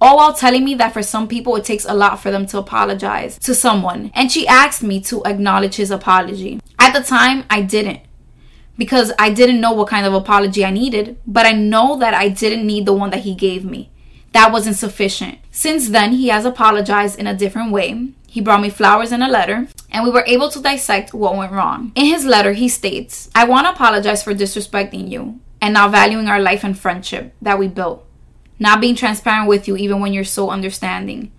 All 0.00 0.16
while 0.16 0.34
telling 0.34 0.64
me 0.64 0.74
that 0.74 0.92
for 0.92 1.02
some 1.02 1.28
people 1.28 1.54
it 1.56 1.64
takes 1.64 1.84
a 1.84 1.94
lot 1.94 2.20
for 2.20 2.30
them 2.30 2.46
to 2.46 2.58
apologize 2.58 3.38
to 3.38 3.54
someone. 3.54 4.10
And 4.14 4.32
she 4.32 4.48
asked 4.48 4.82
me 4.82 5.00
to 5.02 5.22
acknowledge 5.24 5.76
his 5.76 5.92
apology. 5.92 6.60
At 6.78 6.92
the 6.92 7.02
time, 7.02 7.44
I 7.48 7.62
didn't 7.62 8.00
because 8.76 9.12
I 9.18 9.30
didn't 9.30 9.60
know 9.60 9.72
what 9.72 9.88
kind 9.88 10.06
of 10.06 10.14
apology 10.14 10.64
I 10.64 10.70
needed, 10.70 11.18
but 11.26 11.46
I 11.46 11.52
know 11.52 11.96
that 11.98 12.14
I 12.14 12.28
didn't 12.28 12.66
need 12.66 12.86
the 12.86 12.92
one 12.92 13.10
that 13.10 13.20
he 13.20 13.34
gave 13.34 13.64
me. 13.64 13.90
That 14.32 14.50
wasn't 14.50 14.76
sufficient. 14.76 15.38
Since 15.50 15.90
then, 15.90 16.12
he 16.12 16.28
has 16.28 16.44
apologized 16.44 17.18
in 17.18 17.26
a 17.26 17.36
different 17.36 17.70
way. 17.70 18.08
He 18.26 18.40
brought 18.40 18.62
me 18.62 18.70
flowers 18.70 19.12
and 19.12 19.22
a 19.22 19.28
letter, 19.28 19.68
and 19.92 20.02
we 20.02 20.10
were 20.10 20.24
able 20.26 20.48
to 20.50 20.60
dissect 20.60 21.14
what 21.14 21.36
went 21.36 21.52
wrong. 21.52 21.92
In 21.94 22.06
his 22.06 22.24
letter, 22.24 22.54
he 22.54 22.68
states, 22.68 23.30
I 23.34 23.44
want 23.44 23.66
to 23.66 23.72
apologize 23.72 24.22
for 24.22 24.34
disrespecting 24.34 25.08
you 25.08 25.38
and 25.60 25.74
not 25.74 25.92
valuing 25.92 26.26
our 26.26 26.40
life 26.40 26.64
and 26.64 26.76
friendship 26.76 27.34
that 27.42 27.58
we 27.58 27.68
built. 27.68 28.04
Not 28.58 28.80
being 28.80 28.94
transparent 28.94 29.48
with 29.48 29.68
you 29.68 29.76
even 29.76 30.00
when 30.00 30.12
you're 30.12 30.24
so 30.24 30.50
understanding. 30.50 31.30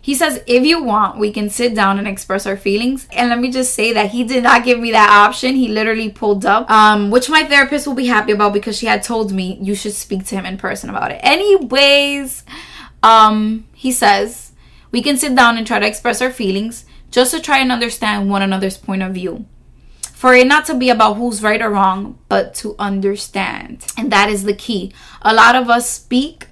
He 0.00 0.16
says, 0.16 0.42
if 0.48 0.66
you 0.66 0.82
want, 0.82 1.20
we 1.20 1.30
can 1.30 1.48
sit 1.48 1.76
down 1.76 2.00
and 2.00 2.08
express 2.08 2.44
our 2.44 2.56
feelings. 2.56 3.06
And 3.12 3.28
let 3.28 3.38
me 3.38 3.52
just 3.52 3.72
say 3.72 3.92
that 3.92 4.10
he 4.10 4.24
did 4.24 4.42
not 4.42 4.64
give 4.64 4.80
me 4.80 4.90
that 4.90 5.08
option. 5.08 5.54
He 5.54 5.68
literally 5.68 6.10
pulled 6.10 6.44
up, 6.44 6.68
um, 6.68 7.12
which 7.12 7.30
my 7.30 7.44
therapist 7.44 7.86
will 7.86 7.94
be 7.94 8.06
happy 8.06 8.32
about 8.32 8.52
because 8.52 8.76
she 8.76 8.86
had 8.86 9.04
told 9.04 9.32
me 9.32 9.58
you 9.62 9.76
should 9.76 9.92
speak 9.92 10.26
to 10.26 10.34
him 10.34 10.44
in 10.44 10.58
person 10.58 10.90
about 10.90 11.12
it. 11.12 11.20
Anyways, 11.22 12.42
um, 13.04 13.64
he 13.74 13.92
says, 13.92 14.50
we 14.90 15.02
can 15.02 15.16
sit 15.16 15.36
down 15.36 15.56
and 15.56 15.64
try 15.64 15.78
to 15.78 15.86
express 15.86 16.20
our 16.20 16.32
feelings 16.32 16.84
just 17.12 17.30
to 17.30 17.40
try 17.40 17.58
and 17.58 17.70
understand 17.70 18.28
one 18.28 18.42
another's 18.42 18.76
point 18.76 19.02
of 19.02 19.14
view 19.14 19.46
for 20.22 20.36
it 20.36 20.46
not 20.46 20.64
to 20.64 20.74
be 20.74 20.88
about 20.88 21.16
who's 21.16 21.42
right 21.42 21.60
or 21.60 21.68
wrong, 21.68 22.16
but 22.28 22.54
to 22.54 22.76
understand. 22.78 23.84
And 23.98 24.12
that 24.12 24.28
is 24.30 24.44
the 24.44 24.54
key. 24.54 24.92
A 25.22 25.34
lot 25.34 25.56
of 25.56 25.68
us 25.68 25.90
speak 25.90 26.46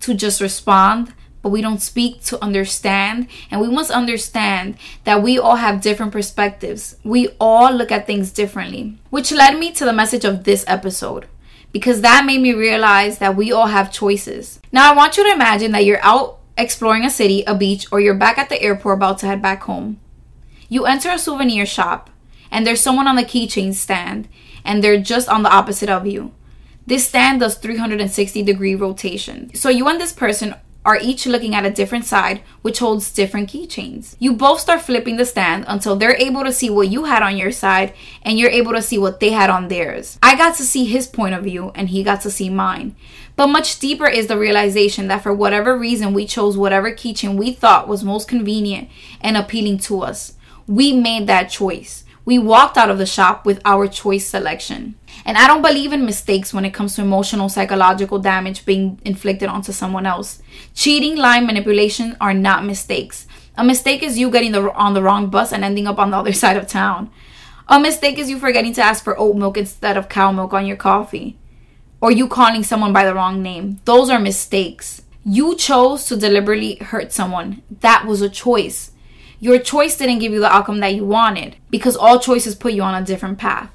to 0.00 0.12
just 0.12 0.38
respond, 0.38 1.14
but 1.40 1.48
we 1.48 1.62
don't 1.62 1.80
speak 1.80 2.22
to 2.24 2.44
understand. 2.44 3.28
And 3.50 3.62
we 3.62 3.70
must 3.70 3.90
understand 3.90 4.76
that 5.04 5.22
we 5.22 5.38
all 5.38 5.56
have 5.56 5.80
different 5.80 6.12
perspectives. 6.12 6.96
We 7.04 7.28
all 7.40 7.72
look 7.72 7.90
at 7.90 8.06
things 8.06 8.32
differently, 8.32 8.98
which 9.08 9.32
led 9.32 9.58
me 9.58 9.72
to 9.72 9.86
the 9.86 9.94
message 9.94 10.26
of 10.26 10.44
this 10.44 10.66
episode. 10.66 11.24
Because 11.72 12.02
that 12.02 12.26
made 12.26 12.42
me 12.42 12.52
realize 12.52 13.16
that 13.16 13.34
we 13.34 13.50
all 13.50 13.68
have 13.68 13.90
choices. 13.90 14.60
Now, 14.72 14.92
I 14.92 14.94
want 14.94 15.16
you 15.16 15.24
to 15.24 15.32
imagine 15.32 15.72
that 15.72 15.86
you're 15.86 16.04
out 16.04 16.40
exploring 16.56 17.04
a 17.04 17.10
city, 17.10 17.42
a 17.46 17.54
beach, 17.54 17.86
or 17.92 18.00
you're 18.00 18.14
back 18.14 18.38
at 18.38 18.48
the 18.48 18.60
airport 18.62 18.98
about 18.98 19.18
to 19.18 19.26
head 19.26 19.42
back 19.42 19.62
home. 19.64 20.00
You 20.68 20.86
enter 20.86 21.10
a 21.10 21.18
souvenir 21.18 21.66
shop 21.66 22.10
and 22.50 22.66
there's 22.66 22.80
someone 22.80 23.06
on 23.06 23.16
the 23.16 23.22
keychain 23.22 23.74
stand 23.74 24.28
and 24.64 24.82
they're 24.82 25.00
just 25.00 25.28
on 25.28 25.42
the 25.42 25.52
opposite 25.52 25.88
of 25.88 26.06
you. 26.06 26.32
This 26.86 27.06
stand 27.06 27.40
does 27.40 27.56
360 27.56 28.42
degree 28.42 28.74
rotation. 28.74 29.54
So 29.54 29.68
you 29.68 29.88
and 29.88 30.00
this 30.00 30.12
person 30.12 30.54
are 30.86 30.98
each 31.02 31.26
looking 31.26 31.52
at 31.52 31.66
a 31.66 31.70
different 31.70 32.04
side, 32.04 32.42
which 32.62 32.78
holds 32.78 33.12
different 33.12 33.50
keychains. 33.50 34.14
You 34.20 34.32
both 34.34 34.60
start 34.60 34.82
flipping 34.82 35.16
the 35.16 35.24
stand 35.24 35.64
until 35.66 35.96
they're 35.96 36.16
able 36.16 36.44
to 36.44 36.52
see 36.52 36.70
what 36.70 36.88
you 36.88 37.04
had 37.04 37.24
on 37.24 37.36
your 37.36 37.50
side 37.50 37.92
and 38.22 38.38
you're 38.38 38.50
able 38.50 38.72
to 38.72 38.80
see 38.80 38.96
what 38.96 39.18
they 39.18 39.30
had 39.30 39.50
on 39.50 39.66
theirs. 39.66 40.16
I 40.22 40.36
got 40.36 40.56
to 40.58 40.62
see 40.62 40.84
his 40.84 41.08
point 41.08 41.34
of 41.34 41.42
view 41.42 41.72
and 41.74 41.88
he 41.88 42.04
got 42.04 42.20
to 42.20 42.30
see 42.30 42.48
mine. 42.48 42.94
But 43.34 43.48
much 43.48 43.80
deeper 43.80 44.06
is 44.06 44.28
the 44.28 44.38
realization 44.38 45.08
that 45.08 45.24
for 45.24 45.34
whatever 45.34 45.76
reason 45.76 46.14
we 46.14 46.24
chose 46.24 46.56
whatever 46.56 46.92
keychain 46.92 47.34
we 47.34 47.52
thought 47.52 47.88
was 47.88 48.04
most 48.04 48.28
convenient 48.28 48.88
and 49.20 49.36
appealing 49.36 49.78
to 49.80 50.02
us. 50.02 50.34
We 50.68 50.92
made 50.92 51.26
that 51.26 51.50
choice. 51.50 52.04
We 52.26 52.40
walked 52.40 52.76
out 52.76 52.90
of 52.90 52.98
the 52.98 53.06
shop 53.06 53.46
with 53.46 53.62
our 53.64 53.86
choice 53.86 54.26
selection. 54.26 54.96
And 55.24 55.38
I 55.38 55.46
don't 55.46 55.62
believe 55.62 55.92
in 55.92 56.04
mistakes 56.04 56.52
when 56.52 56.64
it 56.64 56.74
comes 56.74 56.96
to 56.96 57.02
emotional, 57.02 57.48
psychological 57.48 58.18
damage 58.18 58.66
being 58.66 59.00
inflicted 59.04 59.48
onto 59.48 59.70
someone 59.70 60.06
else. 60.06 60.42
Cheating, 60.74 61.16
lying, 61.16 61.46
manipulation 61.46 62.16
are 62.20 62.34
not 62.34 62.64
mistakes. 62.64 63.28
A 63.56 63.62
mistake 63.62 64.02
is 64.02 64.18
you 64.18 64.28
getting 64.28 64.50
the, 64.50 64.72
on 64.72 64.92
the 64.92 65.04
wrong 65.04 65.30
bus 65.30 65.52
and 65.52 65.64
ending 65.64 65.86
up 65.86 66.00
on 66.00 66.10
the 66.10 66.16
other 66.16 66.32
side 66.42 66.56
of 66.56 66.66
town. 66.66 67.12
A 67.68 67.78
mistake 67.78 68.18
is 68.18 68.28
you 68.28 68.40
forgetting 68.40 68.72
to 68.74 68.82
ask 68.82 69.04
for 69.04 69.16
oat 69.16 69.36
milk 69.36 69.56
instead 69.56 69.96
of 69.96 70.08
cow 70.08 70.32
milk 70.32 70.52
on 70.52 70.66
your 70.66 70.76
coffee. 70.76 71.38
Or 72.00 72.10
you 72.10 72.26
calling 72.26 72.64
someone 72.64 72.92
by 72.92 73.04
the 73.04 73.14
wrong 73.14 73.40
name. 73.40 73.80
Those 73.84 74.10
are 74.10 74.18
mistakes. 74.18 75.02
You 75.24 75.54
chose 75.54 76.06
to 76.06 76.16
deliberately 76.16 76.74
hurt 76.76 77.12
someone. 77.12 77.62
That 77.80 78.04
was 78.04 78.20
a 78.20 78.28
choice. 78.28 78.90
Your 79.38 79.58
choice 79.58 79.96
didn't 79.96 80.20
give 80.20 80.32
you 80.32 80.40
the 80.40 80.52
outcome 80.52 80.80
that 80.80 80.94
you 80.94 81.04
wanted 81.04 81.56
because 81.70 81.96
all 81.96 82.18
choices 82.18 82.54
put 82.54 82.72
you 82.72 82.82
on 82.82 83.00
a 83.00 83.04
different 83.04 83.38
path. 83.38 83.70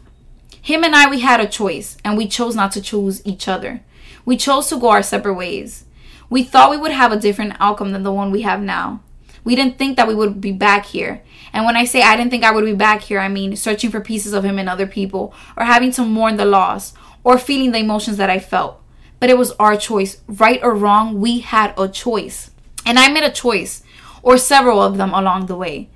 Him 0.61 0.83
and 0.83 0.95
I, 0.95 1.09
we 1.09 1.21
had 1.21 1.39
a 1.39 1.47
choice 1.47 1.97
and 2.03 2.17
we 2.17 2.27
chose 2.27 2.55
not 2.55 2.71
to 2.73 2.81
choose 2.81 3.25
each 3.25 3.47
other. 3.47 3.81
We 4.25 4.37
chose 4.37 4.67
to 4.69 4.79
go 4.79 4.89
our 4.89 5.03
separate 5.03 5.35
ways. 5.35 5.85
We 6.29 6.43
thought 6.43 6.71
we 6.71 6.77
would 6.77 6.91
have 6.91 7.11
a 7.11 7.19
different 7.19 7.55
outcome 7.59 7.91
than 7.91 8.03
the 8.03 8.11
one 8.11 8.31
we 8.31 8.41
have 8.43 8.61
now. 8.61 9.01
We 9.43 9.55
didn't 9.55 9.77
think 9.77 9.97
that 9.97 10.07
we 10.07 10.15
would 10.15 10.39
be 10.39 10.51
back 10.51 10.85
here. 10.85 11.23
And 11.51 11.65
when 11.65 11.75
I 11.75 11.85
say 11.85 12.01
I 12.01 12.15
didn't 12.15 12.31
think 12.31 12.43
I 12.43 12.51
would 12.51 12.65
be 12.65 12.73
back 12.73 13.01
here, 13.01 13.19
I 13.19 13.27
mean 13.27 13.55
searching 13.55 13.89
for 13.89 13.99
pieces 13.99 14.33
of 14.33 14.45
him 14.45 14.59
in 14.59 14.67
other 14.67 14.87
people, 14.87 15.33
or 15.57 15.65
having 15.65 15.91
to 15.93 16.05
mourn 16.05 16.37
the 16.37 16.45
loss, 16.45 16.93
or 17.23 17.37
feeling 17.37 17.71
the 17.71 17.79
emotions 17.79 18.17
that 18.17 18.29
I 18.29 18.39
felt. 18.39 18.81
But 19.19 19.29
it 19.29 19.37
was 19.37 19.51
our 19.53 19.75
choice. 19.75 20.21
Right 20.27 20.59
or 20.63 20.73
wrong, 20.73 21.19
we 21.19 21.39
had 21.39 21.73
a 21.77 21.87
choice. 21.87 22.51
And 22.85 22.97
I 22.97 23.11
made 23.11 23.23
a 23.23 23.31
choice 23.31 23.83
or 24.23 24.37
several 24.37 24.81
of 24.81 24.97
them 24.97 25.13
along 25.13 25.45
the 25.45 25.55
way. 25.55 25.89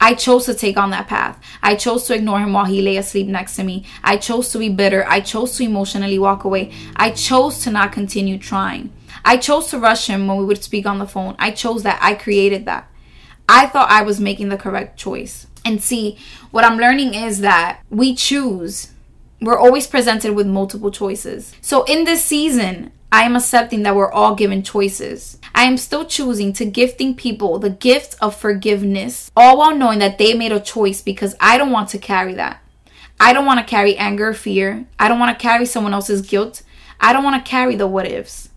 I 0.00 0.14
chose 0.14 0.46
to 0.46 0.54
take 0.54 0.76
on 0.76 0.90
that 0.90 1.06
path. 1.06 1.40
I 1.62 1.76
chose 1.76 2.04
to 2.06 2.14
ignore 2.14 2.40
him 2.40 2.52
while 2.52 2.64
he 2.64 2.82
lay 2.82 2.96
asleep 2.96 3.28
next 3.28 3.54
to 3.54 3.62
me. 3.62 3.84
I 4.02 4.16
chose 4.16 4.50
to 4.50 4.58
be 4.58 4.68
bitter. 4.68 5.06
I 5.06 5.20
chose 5.20 5.56
to 5.56 5.62
emotionally 5.62 6.18
walk 6.18 6.42
away. 6.42 6.72
I 6.96 7.10
chose 7.10 7.60
to 7.60 7.70
not 7.70 7.92
continue 7.92 8.36
trying. 8.36 8.92
I 9.24 9.36
chose 9.36 9.68
to 9.68 9.78
rush 9.78 10.08
him 10.08 10.26
when 10.26 10.38
we 10.38 10.44
would 10.44 10.62
speak 10.62 10.86
on 10.86 10.98
the 10.98 11.06
phone. 11.06 11.36
I 11.38 11.52
chose 11.52 11.84
that. 11.84 12.00
I 12.02 12.14
created 12.14 12.64
that. 12.66 12.90
I 13.48 13.66
thought 13.66 13.90
I 13.90 14.02
was 14.02 14.18
making 14.18 14.48
the 14.48 14.56
correct 14.56 14.98
choice. 14.98 15.46
And 15.64 15.80
see, 15.80 16.18
what 16.50 16.64
I'm 16.64 16.78
learning 16.78 17.14
is 17.14 17.40
that 17.40 17.80
we 17.88 18.14
choose. 18.14 18.92
We're 19.40 19.58
always 19.58 19.86
presented 19.86 20.34
with 20.34 20.48
multiple 20.48 20.90
choices. 20.90 21.54
So 21.60 21.84
in 21.84 22.04
this 22.04 22.24
season, 22.24 22.90
I 23.12 23.24
am 23.24 23.36
accepting 23.36 23.82
that 23.82 23.94
we're 23.94 24.10
all 24.10 24.34
given 24.34 24.62
choices. 24.62 25.36
I 25.54 25.64
am 25.64 25.76
still 25.76 26.06
choosing 26.06 26.54
to 26.54 26.64
gifting 26.64 27.14
people 27.14 27.58
the 27.58 27.68
gift 27.68 28.16
of 28.22 28.34
forgiveness, 28.34 29.30
all 29.36 29.58
while 29.58 29.76
knowing 29.76 29.98
that 29.98 30.16
they 30.16 30.32
made 30.32 30.50
a 30.50 30.58
choice 30.58 31.02
because 31.02 31.34
I 31.38 31.58
don't 31.58 31.70
want 31.70 31.90
to 31.90 31.98
carry 31.98 32.32
that. 32.34 32.62
I 33.20 33.34
don't 33.34 33.44
want 33.44 33.60
to 33.60 33.66
carry 33.66 33.98
anger 33.98 34.32
fear. 34.32 34.86
I 34.98 35.08
don't 35.08 35.18
want 35.18 35.38
to 35.38 35.42
carry 35.42 35.66
someone 35.66 35.92
else's 35.92 36.22
guilt. 36.22 36.62
I 36.98 37.12
don't 37.12 37.22
want 37.22 37.44
to 37.44 37.50
carry 37.50 37.76
the 37.76 37.86
what 37.86 38.10
ifs. 38.10 38.48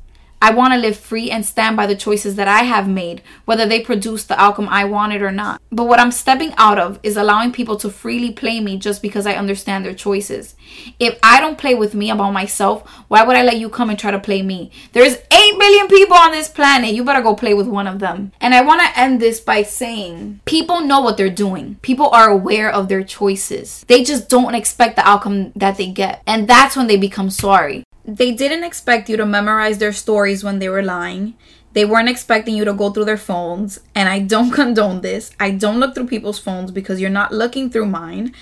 I 0.45 0.51
want 0.51 0.75
to 0.75 0.79
live 0.79 0.95
free 0.95 1.31
and 1.31 1.43
stand 1.43 1.75
by 1.75 1.87
the 1.87 1.95
choices 1.95 2.35
that 2.35 2.47
I 2.47 2.65
have 2.65 2.87
made, 2.87 3.23
whether 3.45 3.65
they 3.65 3.81
produce 3.81 4.25
the 4.25 4.39
outcome 4.39 4.67
I 4.69 4.85
wanted 4.85 5.23
or 5.23 5.31
not. 5.31 5.59
But 5.71 5.85
what 5.85 5.99
I'm 5.99 6.11
stepping 6.11 6.53
out 6.55 6.77
of 6.77 6.99
is 7.01 7.17
allowing 7.17 7.51
people 7.51 7.77
to 7.77 7.89
freely 7.89 8.31
play 8.31 8.59
me 8.59 8.77
just 8.77 9.01
because 9.01 9.25
I 9.25 9.33
understand 9.33 9.83
their 9.83 9.95
choices. 9.95 10.53
If 10.99 11.17
I 11.23 11.41
don't 11.41 11.57
play 11.57 11.73
with 11.73 11.95
me 11.95 12.11
about 12.11 12.29
myself, 12.29 12.87
why 13.07 13.23
would 13.23 13.35
I 13.35 13.41
let 13.41 13.57
you 13.57 13.69
come 13.69 13.89
and 13.89 13.97
try 13.97 14.11
to 14.11 14.19
play 14.19 14.43
me? 14.43 14.69
There's 14.91 15.15
8 15.15 15.23
billion 15.31 15.87
people 15.87 16.15
on 16.15 16.29
this 16.29 16.47
planet. 16.47 16.93
You 16.93 17.03
better 17.03 17.23
go 17.23 17.33
play 17.33 17.55
with 17.55 17.67
one 17.67 17.87
of 17.87 17.97
them. 17.97 18.31
And 18.39 18.53
I 18.53 18.61
want 18.61 18.81
to 18.81 18.99
end 18.99 19.19
this 19.19 19.39
by 19.39 19.63
saying 19.63 20.41
people 20.45 20.81
know 20.81 21.01
what 21.01 21.17
they're 21.17 21.27
doing. 21.31 21.79
People 21.81 22.09
are 22.09 22.29
aware 22.29 22.71
of 22.71 22.87
their 22.87 23.03
choices. 23.03 23.83
They 23.87 24.03
just 24.03 24.29
don't 24.29 24.53
expect 24.53 24.95
the 24.95 25.09
outcome 25.09 25.53
that 25.55 25.77
they 25.77 25.87
get. 25.87 26.21
And 26.27 26.47
that's 26.47 26.77
when 26.77 26.85
they 26.85 26.97
become 26.97 27.31
sorry. 27.31 27.83
They 28.07 28.31
didn't 28.31 28.63
expect 28.63 29.09
you 29.09 29.17
to 29.17 29.25
memorize 29.25 29.79
their 29.79 29.91
stories 29.91 30.43
when 30.43 30.59
they 30.59 30.69
were 30.69 30.83
lying. 30.83 31.33
They 31.74 31.85
weren't 31.85 32.07
expecting 32.07 32.55
you 32.55 32.63
to 32.63 32.74
go 32.74 32.91
through 32.91 33.05
their 33.05 33.17
phones. 33.17 33.79
And 33.95 34.07
I 34.07 34.19
don't 34.19 34.51
condone 34.62 35.01
this. 35.01 35.31
I 35.39 35.51
don't 35.51 35.79
look 35.79 35.95
through 35.95 36.07
people's 36.07 36.39
phones 36.39 36.71
because 36.71 37.01
you're 37.01 37.09
not 37.09 37.33
looking 37.33 37.69
through 37.69 37.88
mine. 37.88 38.33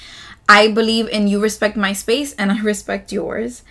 I 0.49 0.69
believe 0.69 1.07
in 1.07 1.27
you 1.27 1.41
respect 1.41 1.77
my 1.77 1.93
space 1.93 2.33
and 2.33 2.51
I 2.51 2.61
respect 2.61 3.11
yours. 3.13 3.63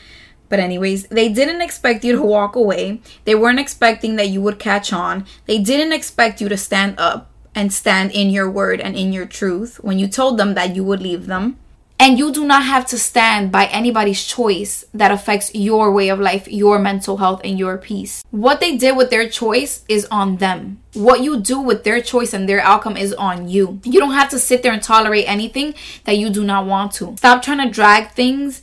But, 0.49 0.61
anyways, 0.61 1.06
they 1.06 1.30
didn't 1.30 1.62
expect 1.62 2.04
you 2.04 2.16
to 2.16 2.22
walk 2.22 2.56
away. 2.56 3.00
They 3.25 3.34
weren't 3.34 3.61
expecting 3.61 4.16
that 4.16 4.28
you 4.28 4.42
would 4.42 4.58
catch 4.58 4.92
on. 4.92 5.26
They 5.46 5.58
didn't 5.58 5.92
expect 5.92 6.40
you 6.40 6.49
to 6.49 6.56
stand 6.56 6.99
up 6.99 7.30
and 7.54 7.72
stand 7.72 8.12
in 8.12 8.30
your 8.30 8.50
word 8.50 8.80
and 8.80 8.96
in 8.96 9.12
your 9.12 9.26
truth 9.26 9.76
when 9.82 9.99
you 9.99 10.08
told 10.08 10.38
them 10.38 10.54
that 10.54 10.75
you 10.75 10.84
would 10.84 11.00
leave 11.00 11.26
them. 11.26 11.58
And 12.02 12.18
you 12.18 12.32
do 12.32 12.44
not 12.44 12.64
have 12.64 12.85
to 12.87 12.99
stand 12.99 13.52
by 13.52 13.66
anybody's 13.66 14.25
choice 14.25 14.85
that 14.92 15.12
affects 15.12 15.54
your 15.54 15.92
way 15.92 16.09
of 16.09 16.18
life, 16.18 16.49
your 16.49 16.80
mental 16.80 17.18
health, 17.18 17.40
and 17.44 17.56
your 17.56 17.78
peace. 17.78 18.25
What 18.32 18.59
they 18.59 18.76
did 18.76 18.97
with 18.97 19.11
their 19.11 19.28
choice 19.28 19.85
is 19.88 20.04
on 20.06 20.38
them. 20.38 20.82
What 20.94 21.23
you 21.23 21.38
do 21.38 21.61
with 21.61 21.85
their 21.85 22.02
choice 22.02 22.35
and 22.35 22.49
their 22.49 22.61
outcome 22.61 22.97
is 22.97 23.14
on 23.14 23.49
you. 23.49 23.78
You 23.85 24.00
don't 24.00 24.14
have 24.14 24.30
to 24.30 24.40
sit 24.40 24.64
there 24.64 24.73
and 24.73 24.82
tolerate 24.82 25.28
anything 25.28 25.76
that 26.02 26.18
you 26.18 26.28
do 26.28 26.42
not 26.42 26.66
want 26.66 26.90
to. 26.94 27.14
Stop 27.18 27.40
trying 27.40 27.64
to 27.64 27.73
drag 27.73 28.11
things 28.11 28.62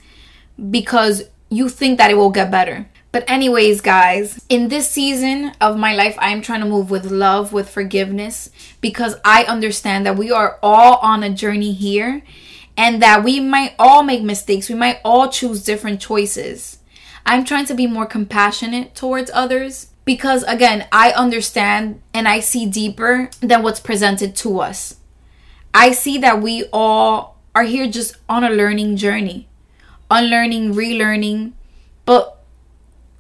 because 0.70 1.24
you 1.50 1.70
think 1.70 1.98
that 1.98 2.12
it 2.12 2.16
will 2.16 2.32
get 2.32 2.52
better. 2.52 2.90
But, 3.14 3.24
anyways, 3.30 3.80
guys, 3.80 4.46
in 4.50 4.68
this 4.68 4.92
season 4.92 5.54
of 5.62 5.78
my 5.78 5.96
life, 5.96 6.18
I 6.20 6.32
am 6.32 6.42
trying 6.42 6.60
to 6.60 6.68
move 6.68 6.92
with 6.92 7.10
love, 7.10 7.54
with 7.54 7.70
forgiveness, 7.70 8.50
because 8.82 9.16
I 9.24 9.46
understand 9.46 10.06
that 10.06 10.18
we 10.18 10.30
are 10.30 10.60
all 10.62 10.98
on 10.98 11.24
a 11.24 11.30
journey 11.30 11.72
here 11.72 12.22
and 12.80 13.02
that 13.02 13.26
we 13.26 13.42
might 13.42 13.76
all 13.78 14.04
make 14.04 14.24
mistakes. 14.24 14.70
We 14.70 14.76
might 14.76 15.02
all 15.04 15.28
choose 15.28 15.66
different 15.66 16.00
choices. 16.00 16.78
I'm 17.26 17.44
trying 17.44 17.66
to 17.66 17.74
be 17.76 17.88
more 17.88 18.06
compassionate 18.06 18.96
towards 18.96 19.30
others 19.34 19.88
because, 20.06 20.44
again, 20.44 20.88
I 20.90 21.12
understand 21.12 22.02
and 22.14 22.26
I 22.26 22.40
see 22.40 22.66
deeper 22.66 23.32
than 23.42 23.64
what's 23.64 23.82
presented 23.82 24.34
to 24.38 24.62
us. 24.62 24.96
I 25.74 25.92
see 25.92 26.20
that 26.20 26.42
we 26.42 26.70
all 26.72 27.36
are 27.54 27.64
here 27.64 27.86
just 27.86 28.16
on 28.30 28.46
a 28.46 28.50
learning 28.50 28.96
journey, 28.96 29.50
unlearning, 30.10 30.74
relearning, 30.74 31.52
but 32.06 32.39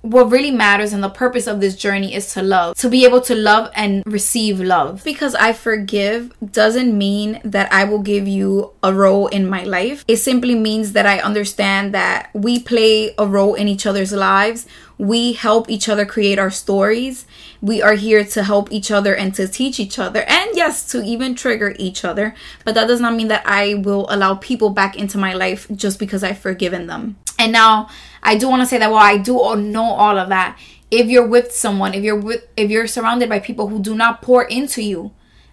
what 0.02 0.32
really 0.32 0.52
matters 0.52 0.94
and 0.94 1.04
the 1.04 1.10
purpose 1.10 1.46
of 1.46 1.60
this 1.60 1.76
journey 1.76 2.14
is 2.14 2.34
to 2.34 2.42
love, 2.42 2.78
to 2.78 2.90
be 2.90 3.04
able 3.04 3.20
to 3.22 3.36
love 3.36 3.70
and 3.76 4.04
receive 4.06 4.60
love. 4.60 5.04
Because 5.04 5.36
I 5.36 5.52
forgive 5.52 6.34
doesn't 6.52 6.98
mean 6.98 7.42
that 7.44 7.72
I 7.72 7.84
will 7.84 8.00
give 8.00 8.28
you 8.28 8.72
a 8.82 8.94
role 8.94 9.28
in 9.28 9.50
my 9.50 9.64
life. 9.64 10.06
It 10.08 10.18
simply 10.18 10.56
means 10.56 10.94
that 10.94 11.06
I 11.06 11.20
understand 11.20 11.94
that 11.94 12.30
we 12.34 12.60
play 12.60 13.14
a 13.18 13.28
role 13.28 13.56
in 13.56 13.68
each 13.68 13.86
other's 13.86 14.14
lives. 14.14 14.66
We 14.98 15.34
help 15.34 15.70
each 15.70 15.90
other 15.90 16.06
create 16.06 16.40
our 16.40 16.50
stories. 16.50 17.26
We 17.62 17.82
are 17.82 17.94
here 17.94 18.24
to 18.24 18.44
help 18.44 18.72
each 18.72 18.92
other 18.92 19.16
and 19.16 19.34
to 19.36 19.48
teach 19.48 19.80
each 19.80 20.00
other, 20.00 20.24
and 20.24 20.50
yes, 20.54 20.90
to 20.92 21.04
even 21.04 21.36
trigger 21.36 21.76
each 21.78 22.06
other. 22.06 22.36
But 22.64 22.76
that 22.76 22.88
does 22.88 23.02
not 23.02 23.16
mean 23.16 23.28
that 23.30 23.44
I 23.46 23.76
will 23.76 24.08
allow 24.10 24.36
people 24.36 24.70
back 24.70 24.96
into 24.98 25.18
my 25.18 25.34
life 25.34 25.68
just 25.74 26.00
because 26.00 26.24
I've 26.24 26.40
forgiven 26.40 26.88
them. 26.88 27.18
And 27.38 27.54
now 27.54 27.90
I 28.24 28.36
do 28.38 28.50
want 28.50 28.62
to 28.62 28.66
say 28.66 28.78
that 28.78 28.92
while 28.92 29.04
I 29.04 29.18
do 29.18 29.34
know 29.56 29.84
all 29.84 30.18
of 30.18 30.30
that, 30.30 30.58
if 30.92 31.08
you're 31.08 31.28
with 31.28 31.52
someone, 31.52 31.94
if 31.94 32.04
you're 32.04 32.20
with 32.20 32.48
if 32.58 32.70
you're 32.70 32.88
surrounded 32.88 33.30
by 33.30 33.40
people 33.40 33.68
who 33.68 33.80
do 33.80 33.96
not 33.96 34.22
pour 34.22 34.44
into 34.44 34.82
you 34.82 35.12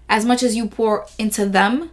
as 0.08 0.24
much 0.24 0.42
as 0.42 0.56
you 0.56 0.66
pour 0.66 1.06
into 1.18 1.46
them, 1.46 1.90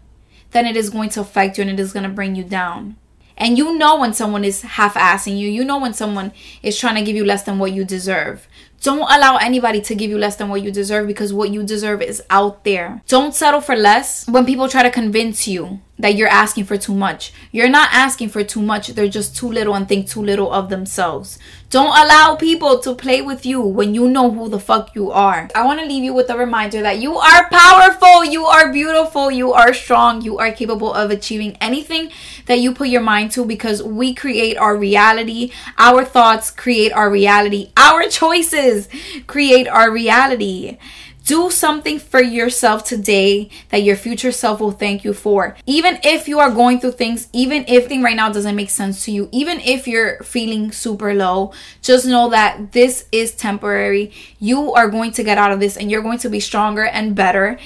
then 0.52 0.66
it 0.66 0.78
is 0.78 0.90
going 0.90 1.10
to 1.10 1.22
affect 1.22 1.58
you 1.58 1.64
and 1.64 1.72
it 1.72 1.80
is 1.80 1.94
going 1.94 2.04
to 2.04 2.10
bring 2.10 2.36
you 2.36 2.44
down. 2.44 2.96
And 3.36 3.58
you 3.58 3.78
know 3.78 4.00
when 4.00 4.14
someone 4.14 4.46
is 4.46 4.62
half 4.62 4.94
assing 4.94 5.40
you, 5.40 5.50
you 5.50 5.66
know 5.66 5.80
when 5.80 5.94
someone 5.94 6.32
is 6.62 6.78
trying 6.78 6.96
to 6.96 7.02
give 7.02 7.16
you 7.16 7.26
less 7.26 7.44
than 7.44 7.58
what 7.58 7.72
you 7.72 7.84
deserve. 7.84 8.48
Don't 8.82 9.00
allow 9.00 9.38
anybody 9.38 9.82
to 9.82 9.96
give 9.96 10.10
you 10.12 10.18
less 10.18 10.36
than 10.36 10.50
what 10.50 10.62
you 10.62 10.72
deserve 10.72 11.08
because 11.08 11.34
what 11.34 11.50
you 11.50 11.64
deserve 11.64 12.02
is 12.02 12.22
out 12.30 12.64
there. 12.64 13.02
Don't 13.08 13.34
settle 13.34 13.62
for 13.62 13.76
less 13.76 14.28
when 14.28 14.46
people 14.46 14.70
try 14.70 14.84
to 14.84 14.92
convince 14.92 15.48
you 15.48 15.82
that 16.04 16.16
you're 16.16 16.28
asking 16.28 16.66
for 16.66 16.76
too 16.76 16.94
much. 16.94 17.32
You're 17.54 17.70
not 17.70 17.88
asking 17.94 18.28
for 18.28 18.44
too 18.44 18.62
much, 18.62 18.90
they're 18.90 19.08
just 19.08 19.38
too 19.38 19.48
little 19.48 19.74
and 19.74 19.88
think 19.88 20.06
too 20.06 20.22
little 20.22 20.52
of 20.52 20.68
themselves. 20.70 21.40
Don't 21.70 21.98
allow 21.98 22.36
people 22.36 22.80
to 22.80 22.94
play 22.94 23.22
with 23.22 23.46
you 23.46 23.62
when 23.62 23.96
you 23.96 24.10
know 24.10 24.30
who 24.30 24.50
the 24.50 24.60
fuck 24.60 24.94
you 24.96 25.12
are. 25.12 25.50
I 25.56 25.66
want 25.66 25.80
to 25.80 25.86
leave 25.86 26.04
you 26.04 26.14
with 26.14 26.30
a 26.30 26.38
reminder 26.38 26.82
that 26.82 27.00
you 27.00 27.16
are 27.16 27.50
powerful, 27.50 28.26
you 28.26 28.44
are 28.44 28.70
beautiful, 28.74 29.32
you 29.32 29.54
are 29.54 29.74
strong, 29.74 30.22
you 30.22 30.38
are 30.40 30.52
capable 30.52 30.94
of 30.94 31.10
achieving 31.10 31.56
anything 31.62 32.12
that 32.48 32.60
you 32.60 32.74
put 32.74 32.90
your 32.90 33.02
mind 33.02 33.32
to 33.32 33.46
because 33.46 33.82
we 33.82 34.14
create 34.14 34.58
our 34.58 34.76
reality. 34.76 35.54
Our 35.78 36.04
thoughts 36.04 36.52
create 36.52 36.92
our 36.92 37.10
reality. 37.10 37.72
Our 37.78 38.04
choices 38.10 38.90
create 39.26 39.70
our 39.70 39.90
reality. 39.90 40.78
Do 41.26 41.50
something 41.50 42.00
for 42.00 42.22
yourself 42.22 42.84
today 42.84 43.50
that 43.70 43.84
your 43.84 43.96
future 43.96 44.32
self 44.32 44.60
will 44.60 44.72
thank 44.72 45.06
you 45.06 45.14
for. 45.14 45.56
Even 45.66 46.00
if 46.04 46.28
you 46.28 46.40
are 46.40 46.52
going 46.52 46.80
through 46.80 46.94
things, 46.94 47.30
even 47.32 47.64
if 47.68 47.88
thing 47.88 48.04
right 48.04 48.16
now 48.16 48.30
doesn't 48.30 48.56
make 48.56 48.70
sense 48.70 49.06
to 49.06 49.12
you, 49.12 49.30
even 49.32 49.62
if 49.62 49.88
you're 49.88 50.22
feeling 50.24 50.72
super 50.72 51.14
low, 51.14 51.54
just 51.82 52.06
know 52.06 52.30
that 52.30 52.74
this 52.74 53.08
is 53.12 53.34
temporary. 53.34 54.12
You 54.40 54.74
are 54.74 54.90
going 54.90 55.12
to 55.14 55.24
get 55.24 55.38
out 55.38 55.54
of 55.54 55.62
this 55.62 55.78
and 55.78 55.90
you're 55.90 56.02
going 56.02 56.20
to 56.20 56.30
be 56.30 56.42
stronger 56.42 56.84
and 56.84 57.16
better. 57.16 57.58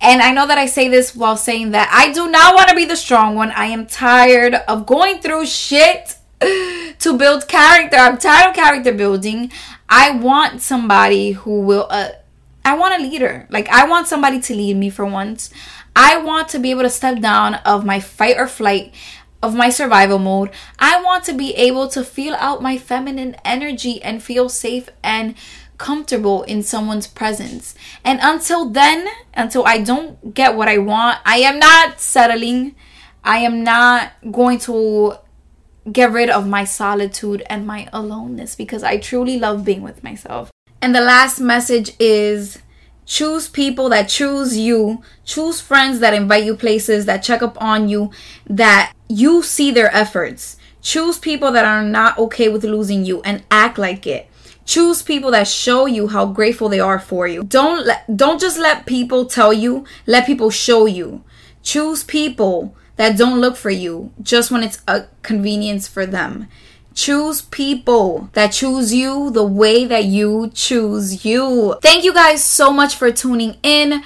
And 0.00 0.22
I 0.22 0.32
know 0.32 0.46
that 0.46 0.58
I 0.58 0.66
say 0.66 0.88
this 0.88 1.14
while 1.14 1.36
saying 1.36 1.72
that 1.72 1.90
I 1.92 2.12
do 2.12 2.30
not 2.30 2.54
want 2.54 2.68
to 2.70 2.76
be 2.76 2.84
the 2.84 2.96
strong 2.96 3.34
one. 3.34 3.50
I 3.50 3.66
am 3.66 3.86
tired 3.86 4.54
of 4.54 4.86
going 4.86 5.20
through 5.20 5.46
shit 5.46 6.14
to 6.40 7.18
build 7.18 7.48
character. 7.48 7.96
I'm 7.96 8.16
tired 8.16 8.50
of 8.50 8.54
character 8.54 8.92
building. 8.92 9.50
I 9.88 10.12
want 10.12 10.62
somebody 10.62 11.32
who 11.32 11.62
will 11.62 11.86
uh, 11.90 12.10
I 12.68 12.74
want 12.74 13.00
a 13.00 13.02
leader. 13.02 13.46
Like 13.48 13.66
I 13.70 13.88
want 13.88 14.08
somebody 14.08 14.40
to 14.40 14.54
lead 14.54 14.76
me 14.76 14.90
for 14.90 15.06
once. 15.06 15.48
I 15.96 16.18
want 16.18 16.48
to 16.50 16.58
be 16.58 16.70
able 16.70 16.82
to 16.82 16.90
step 16.90 17.18
down 17.18 17.54
of 17.64 17.82
my 17.82 17.98
fight 17.98 18.36
or 18.36 18.46
flight 18.46 18.92
of 19.42 19.54
my 19.54 19.70
survival 19.70 20.18
mode. 20.18 20.50
I 20.78 21.02
want 21.02 21.24
to 21.24 21.32
be 21.32 21.54
able 21.54 21.88
to 21.88 22.04
feel 22.04 22.34
out 22.34 22.62
my 22.62 22.76
feminine 22.76 23.36
energy 23.42 24.02
and 24.02 24.22
feel 24.22 24.50
safe 24.50 24.90
and 25.02 25.34
comfortable 25.78 26.42
in 26.42 26.62
someone's 26.62 27.06
presence. 27.06 27.74
And 28.04 28.18
until 28.20 28.68
then, 28.68 29.08
until 29.32 29.64
I 29.64 29.78
don't 29.78 30.34
get 30.34 30.54
what 30.54 30.68
I 30.68 30.76
want, 30.76 31.20
I 31.24 31.38
am 31.38 31.58
not 31.58 32.02
settling. 32.02 32.74
I 33.24 33.38
am 33.38 33.64
not 33.64 34.12
going 34.30 34.58
to 34.68 35.14
get 35.90 36.12
rid 36.12 36.28
of 36.28 36.46
my 36.46 36.64
solitude 36.64 37.42
and 37.48 37.66
my 37.66 37.88
aloneness 37.94 38.54
because 38.54 38.82
I 38.82 38.98
truly 38.98 39.38
love 39.38 39.64
being 39.64 39.80
with 39.80 40.04
myself. 40.04 40.50
And 40.80 40.94
the 40.94 41.00
last 41.00 41.40
message 41.40 41.92
is 41.98 42.58
choose 43.04 43.48
people 43.48 43.88
that 43.88 44.08
choose 44.08 44.56
you, 44.56 45.02
choose 45.24 45.60
friends 45.60 45.98
that 46.00 46.14
invite 46.14 46.44
you 46.44 46.56
places, 46.56 47.06
that 47.06 47.22
check 47.22 47.42
up 47.42 47.60
on 47.60 47.88
you, 47.88 48.10
that 48.46 48.92
you 49.08 49.42
see 49.42 49.70
their 49.70 49.94
efforts. 49.94 50.56
Choose 50.80 51.18
people 51.18 51.50
that 51.52 51.64
are 51.64 51.82
not 51.82 52.18
okay 52.18 52.48
with 52.48 52.64
losing 52.64 53.04
you 53.04 53.20
and 53.22 53.42
act 53.50 53.78
like 53.78 54.06
it. 54.06 54.30
Choose 54.64 55.02
people 55.02 55.30
that 55.32 55.48
show 55.48 55.86
you 55.86 56.08
how 56.08 56.26
grateful 56.26 56.68
they 56.68 56.78
are 56.78 56.98
for 56.98 57.26
you. 57.26 57.42
Don't 57.42 57.86
let 57.86 58.16
don't 58.16 58.40
just 58.40 58.58
let 58.58 58.86
people 58.86 59.24
tell 59.24 59.52
you, 59.52 59.84
let 60.06 60.26
people 60.26 60.50
show 60.50 60.86
you. 60.86 61.24
Choose 61.62 62.04
people 62.04 62.76
that 62.96 63.16
don't 63.16 63.40
look 63.40 63.56
for 63.56 63.70
you 63.70 64.12
just 64.20 64.50
when 64.50 64.62
it's 64.62 64.82
a 64.86 65.06
convenience 65.22 65.88
for 65.88 66.04
them. 66.04 66.48
Choose 66.98 67.42
people 67.42 68.28
that 68.32 68.48
choose 68.48 68.92
you 68.92 69.30
the 69.30 69.44
way 69.44 69.84
that 69.84 70.06
you 70.06 70.50
choose 70.52 71.24
you. 71.24 71.76
Thank 71.80 72.02
you 72.02 72.12
guys 72.12 72.42
so 72.42 72.72
much 72.72 72.96
for 72.96 73.12
tuning 73.12 73.56
in. 73.62 74.02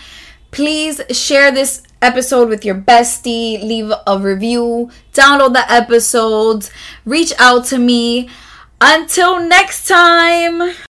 Please 0.50 1.00
share 1.10 1.50
this 1.50 1.82
episode 2.02 2.50
with 2.50 2.66
your 2.66 2.74
bestie, 2.74 3.62
leave 3.62 3.90
a 4.06 4.18
review, 4.18 4.90
download 5.14 5.54
the 5.54 5.72
episodes, 5.72 6.70
reach 7.06 7.32
out 7.38 7.64
to 7.64 7.78
me. 7.78 8.28
Until 8.78 9.40
next 9.40 9.88
time. 9.88 10.74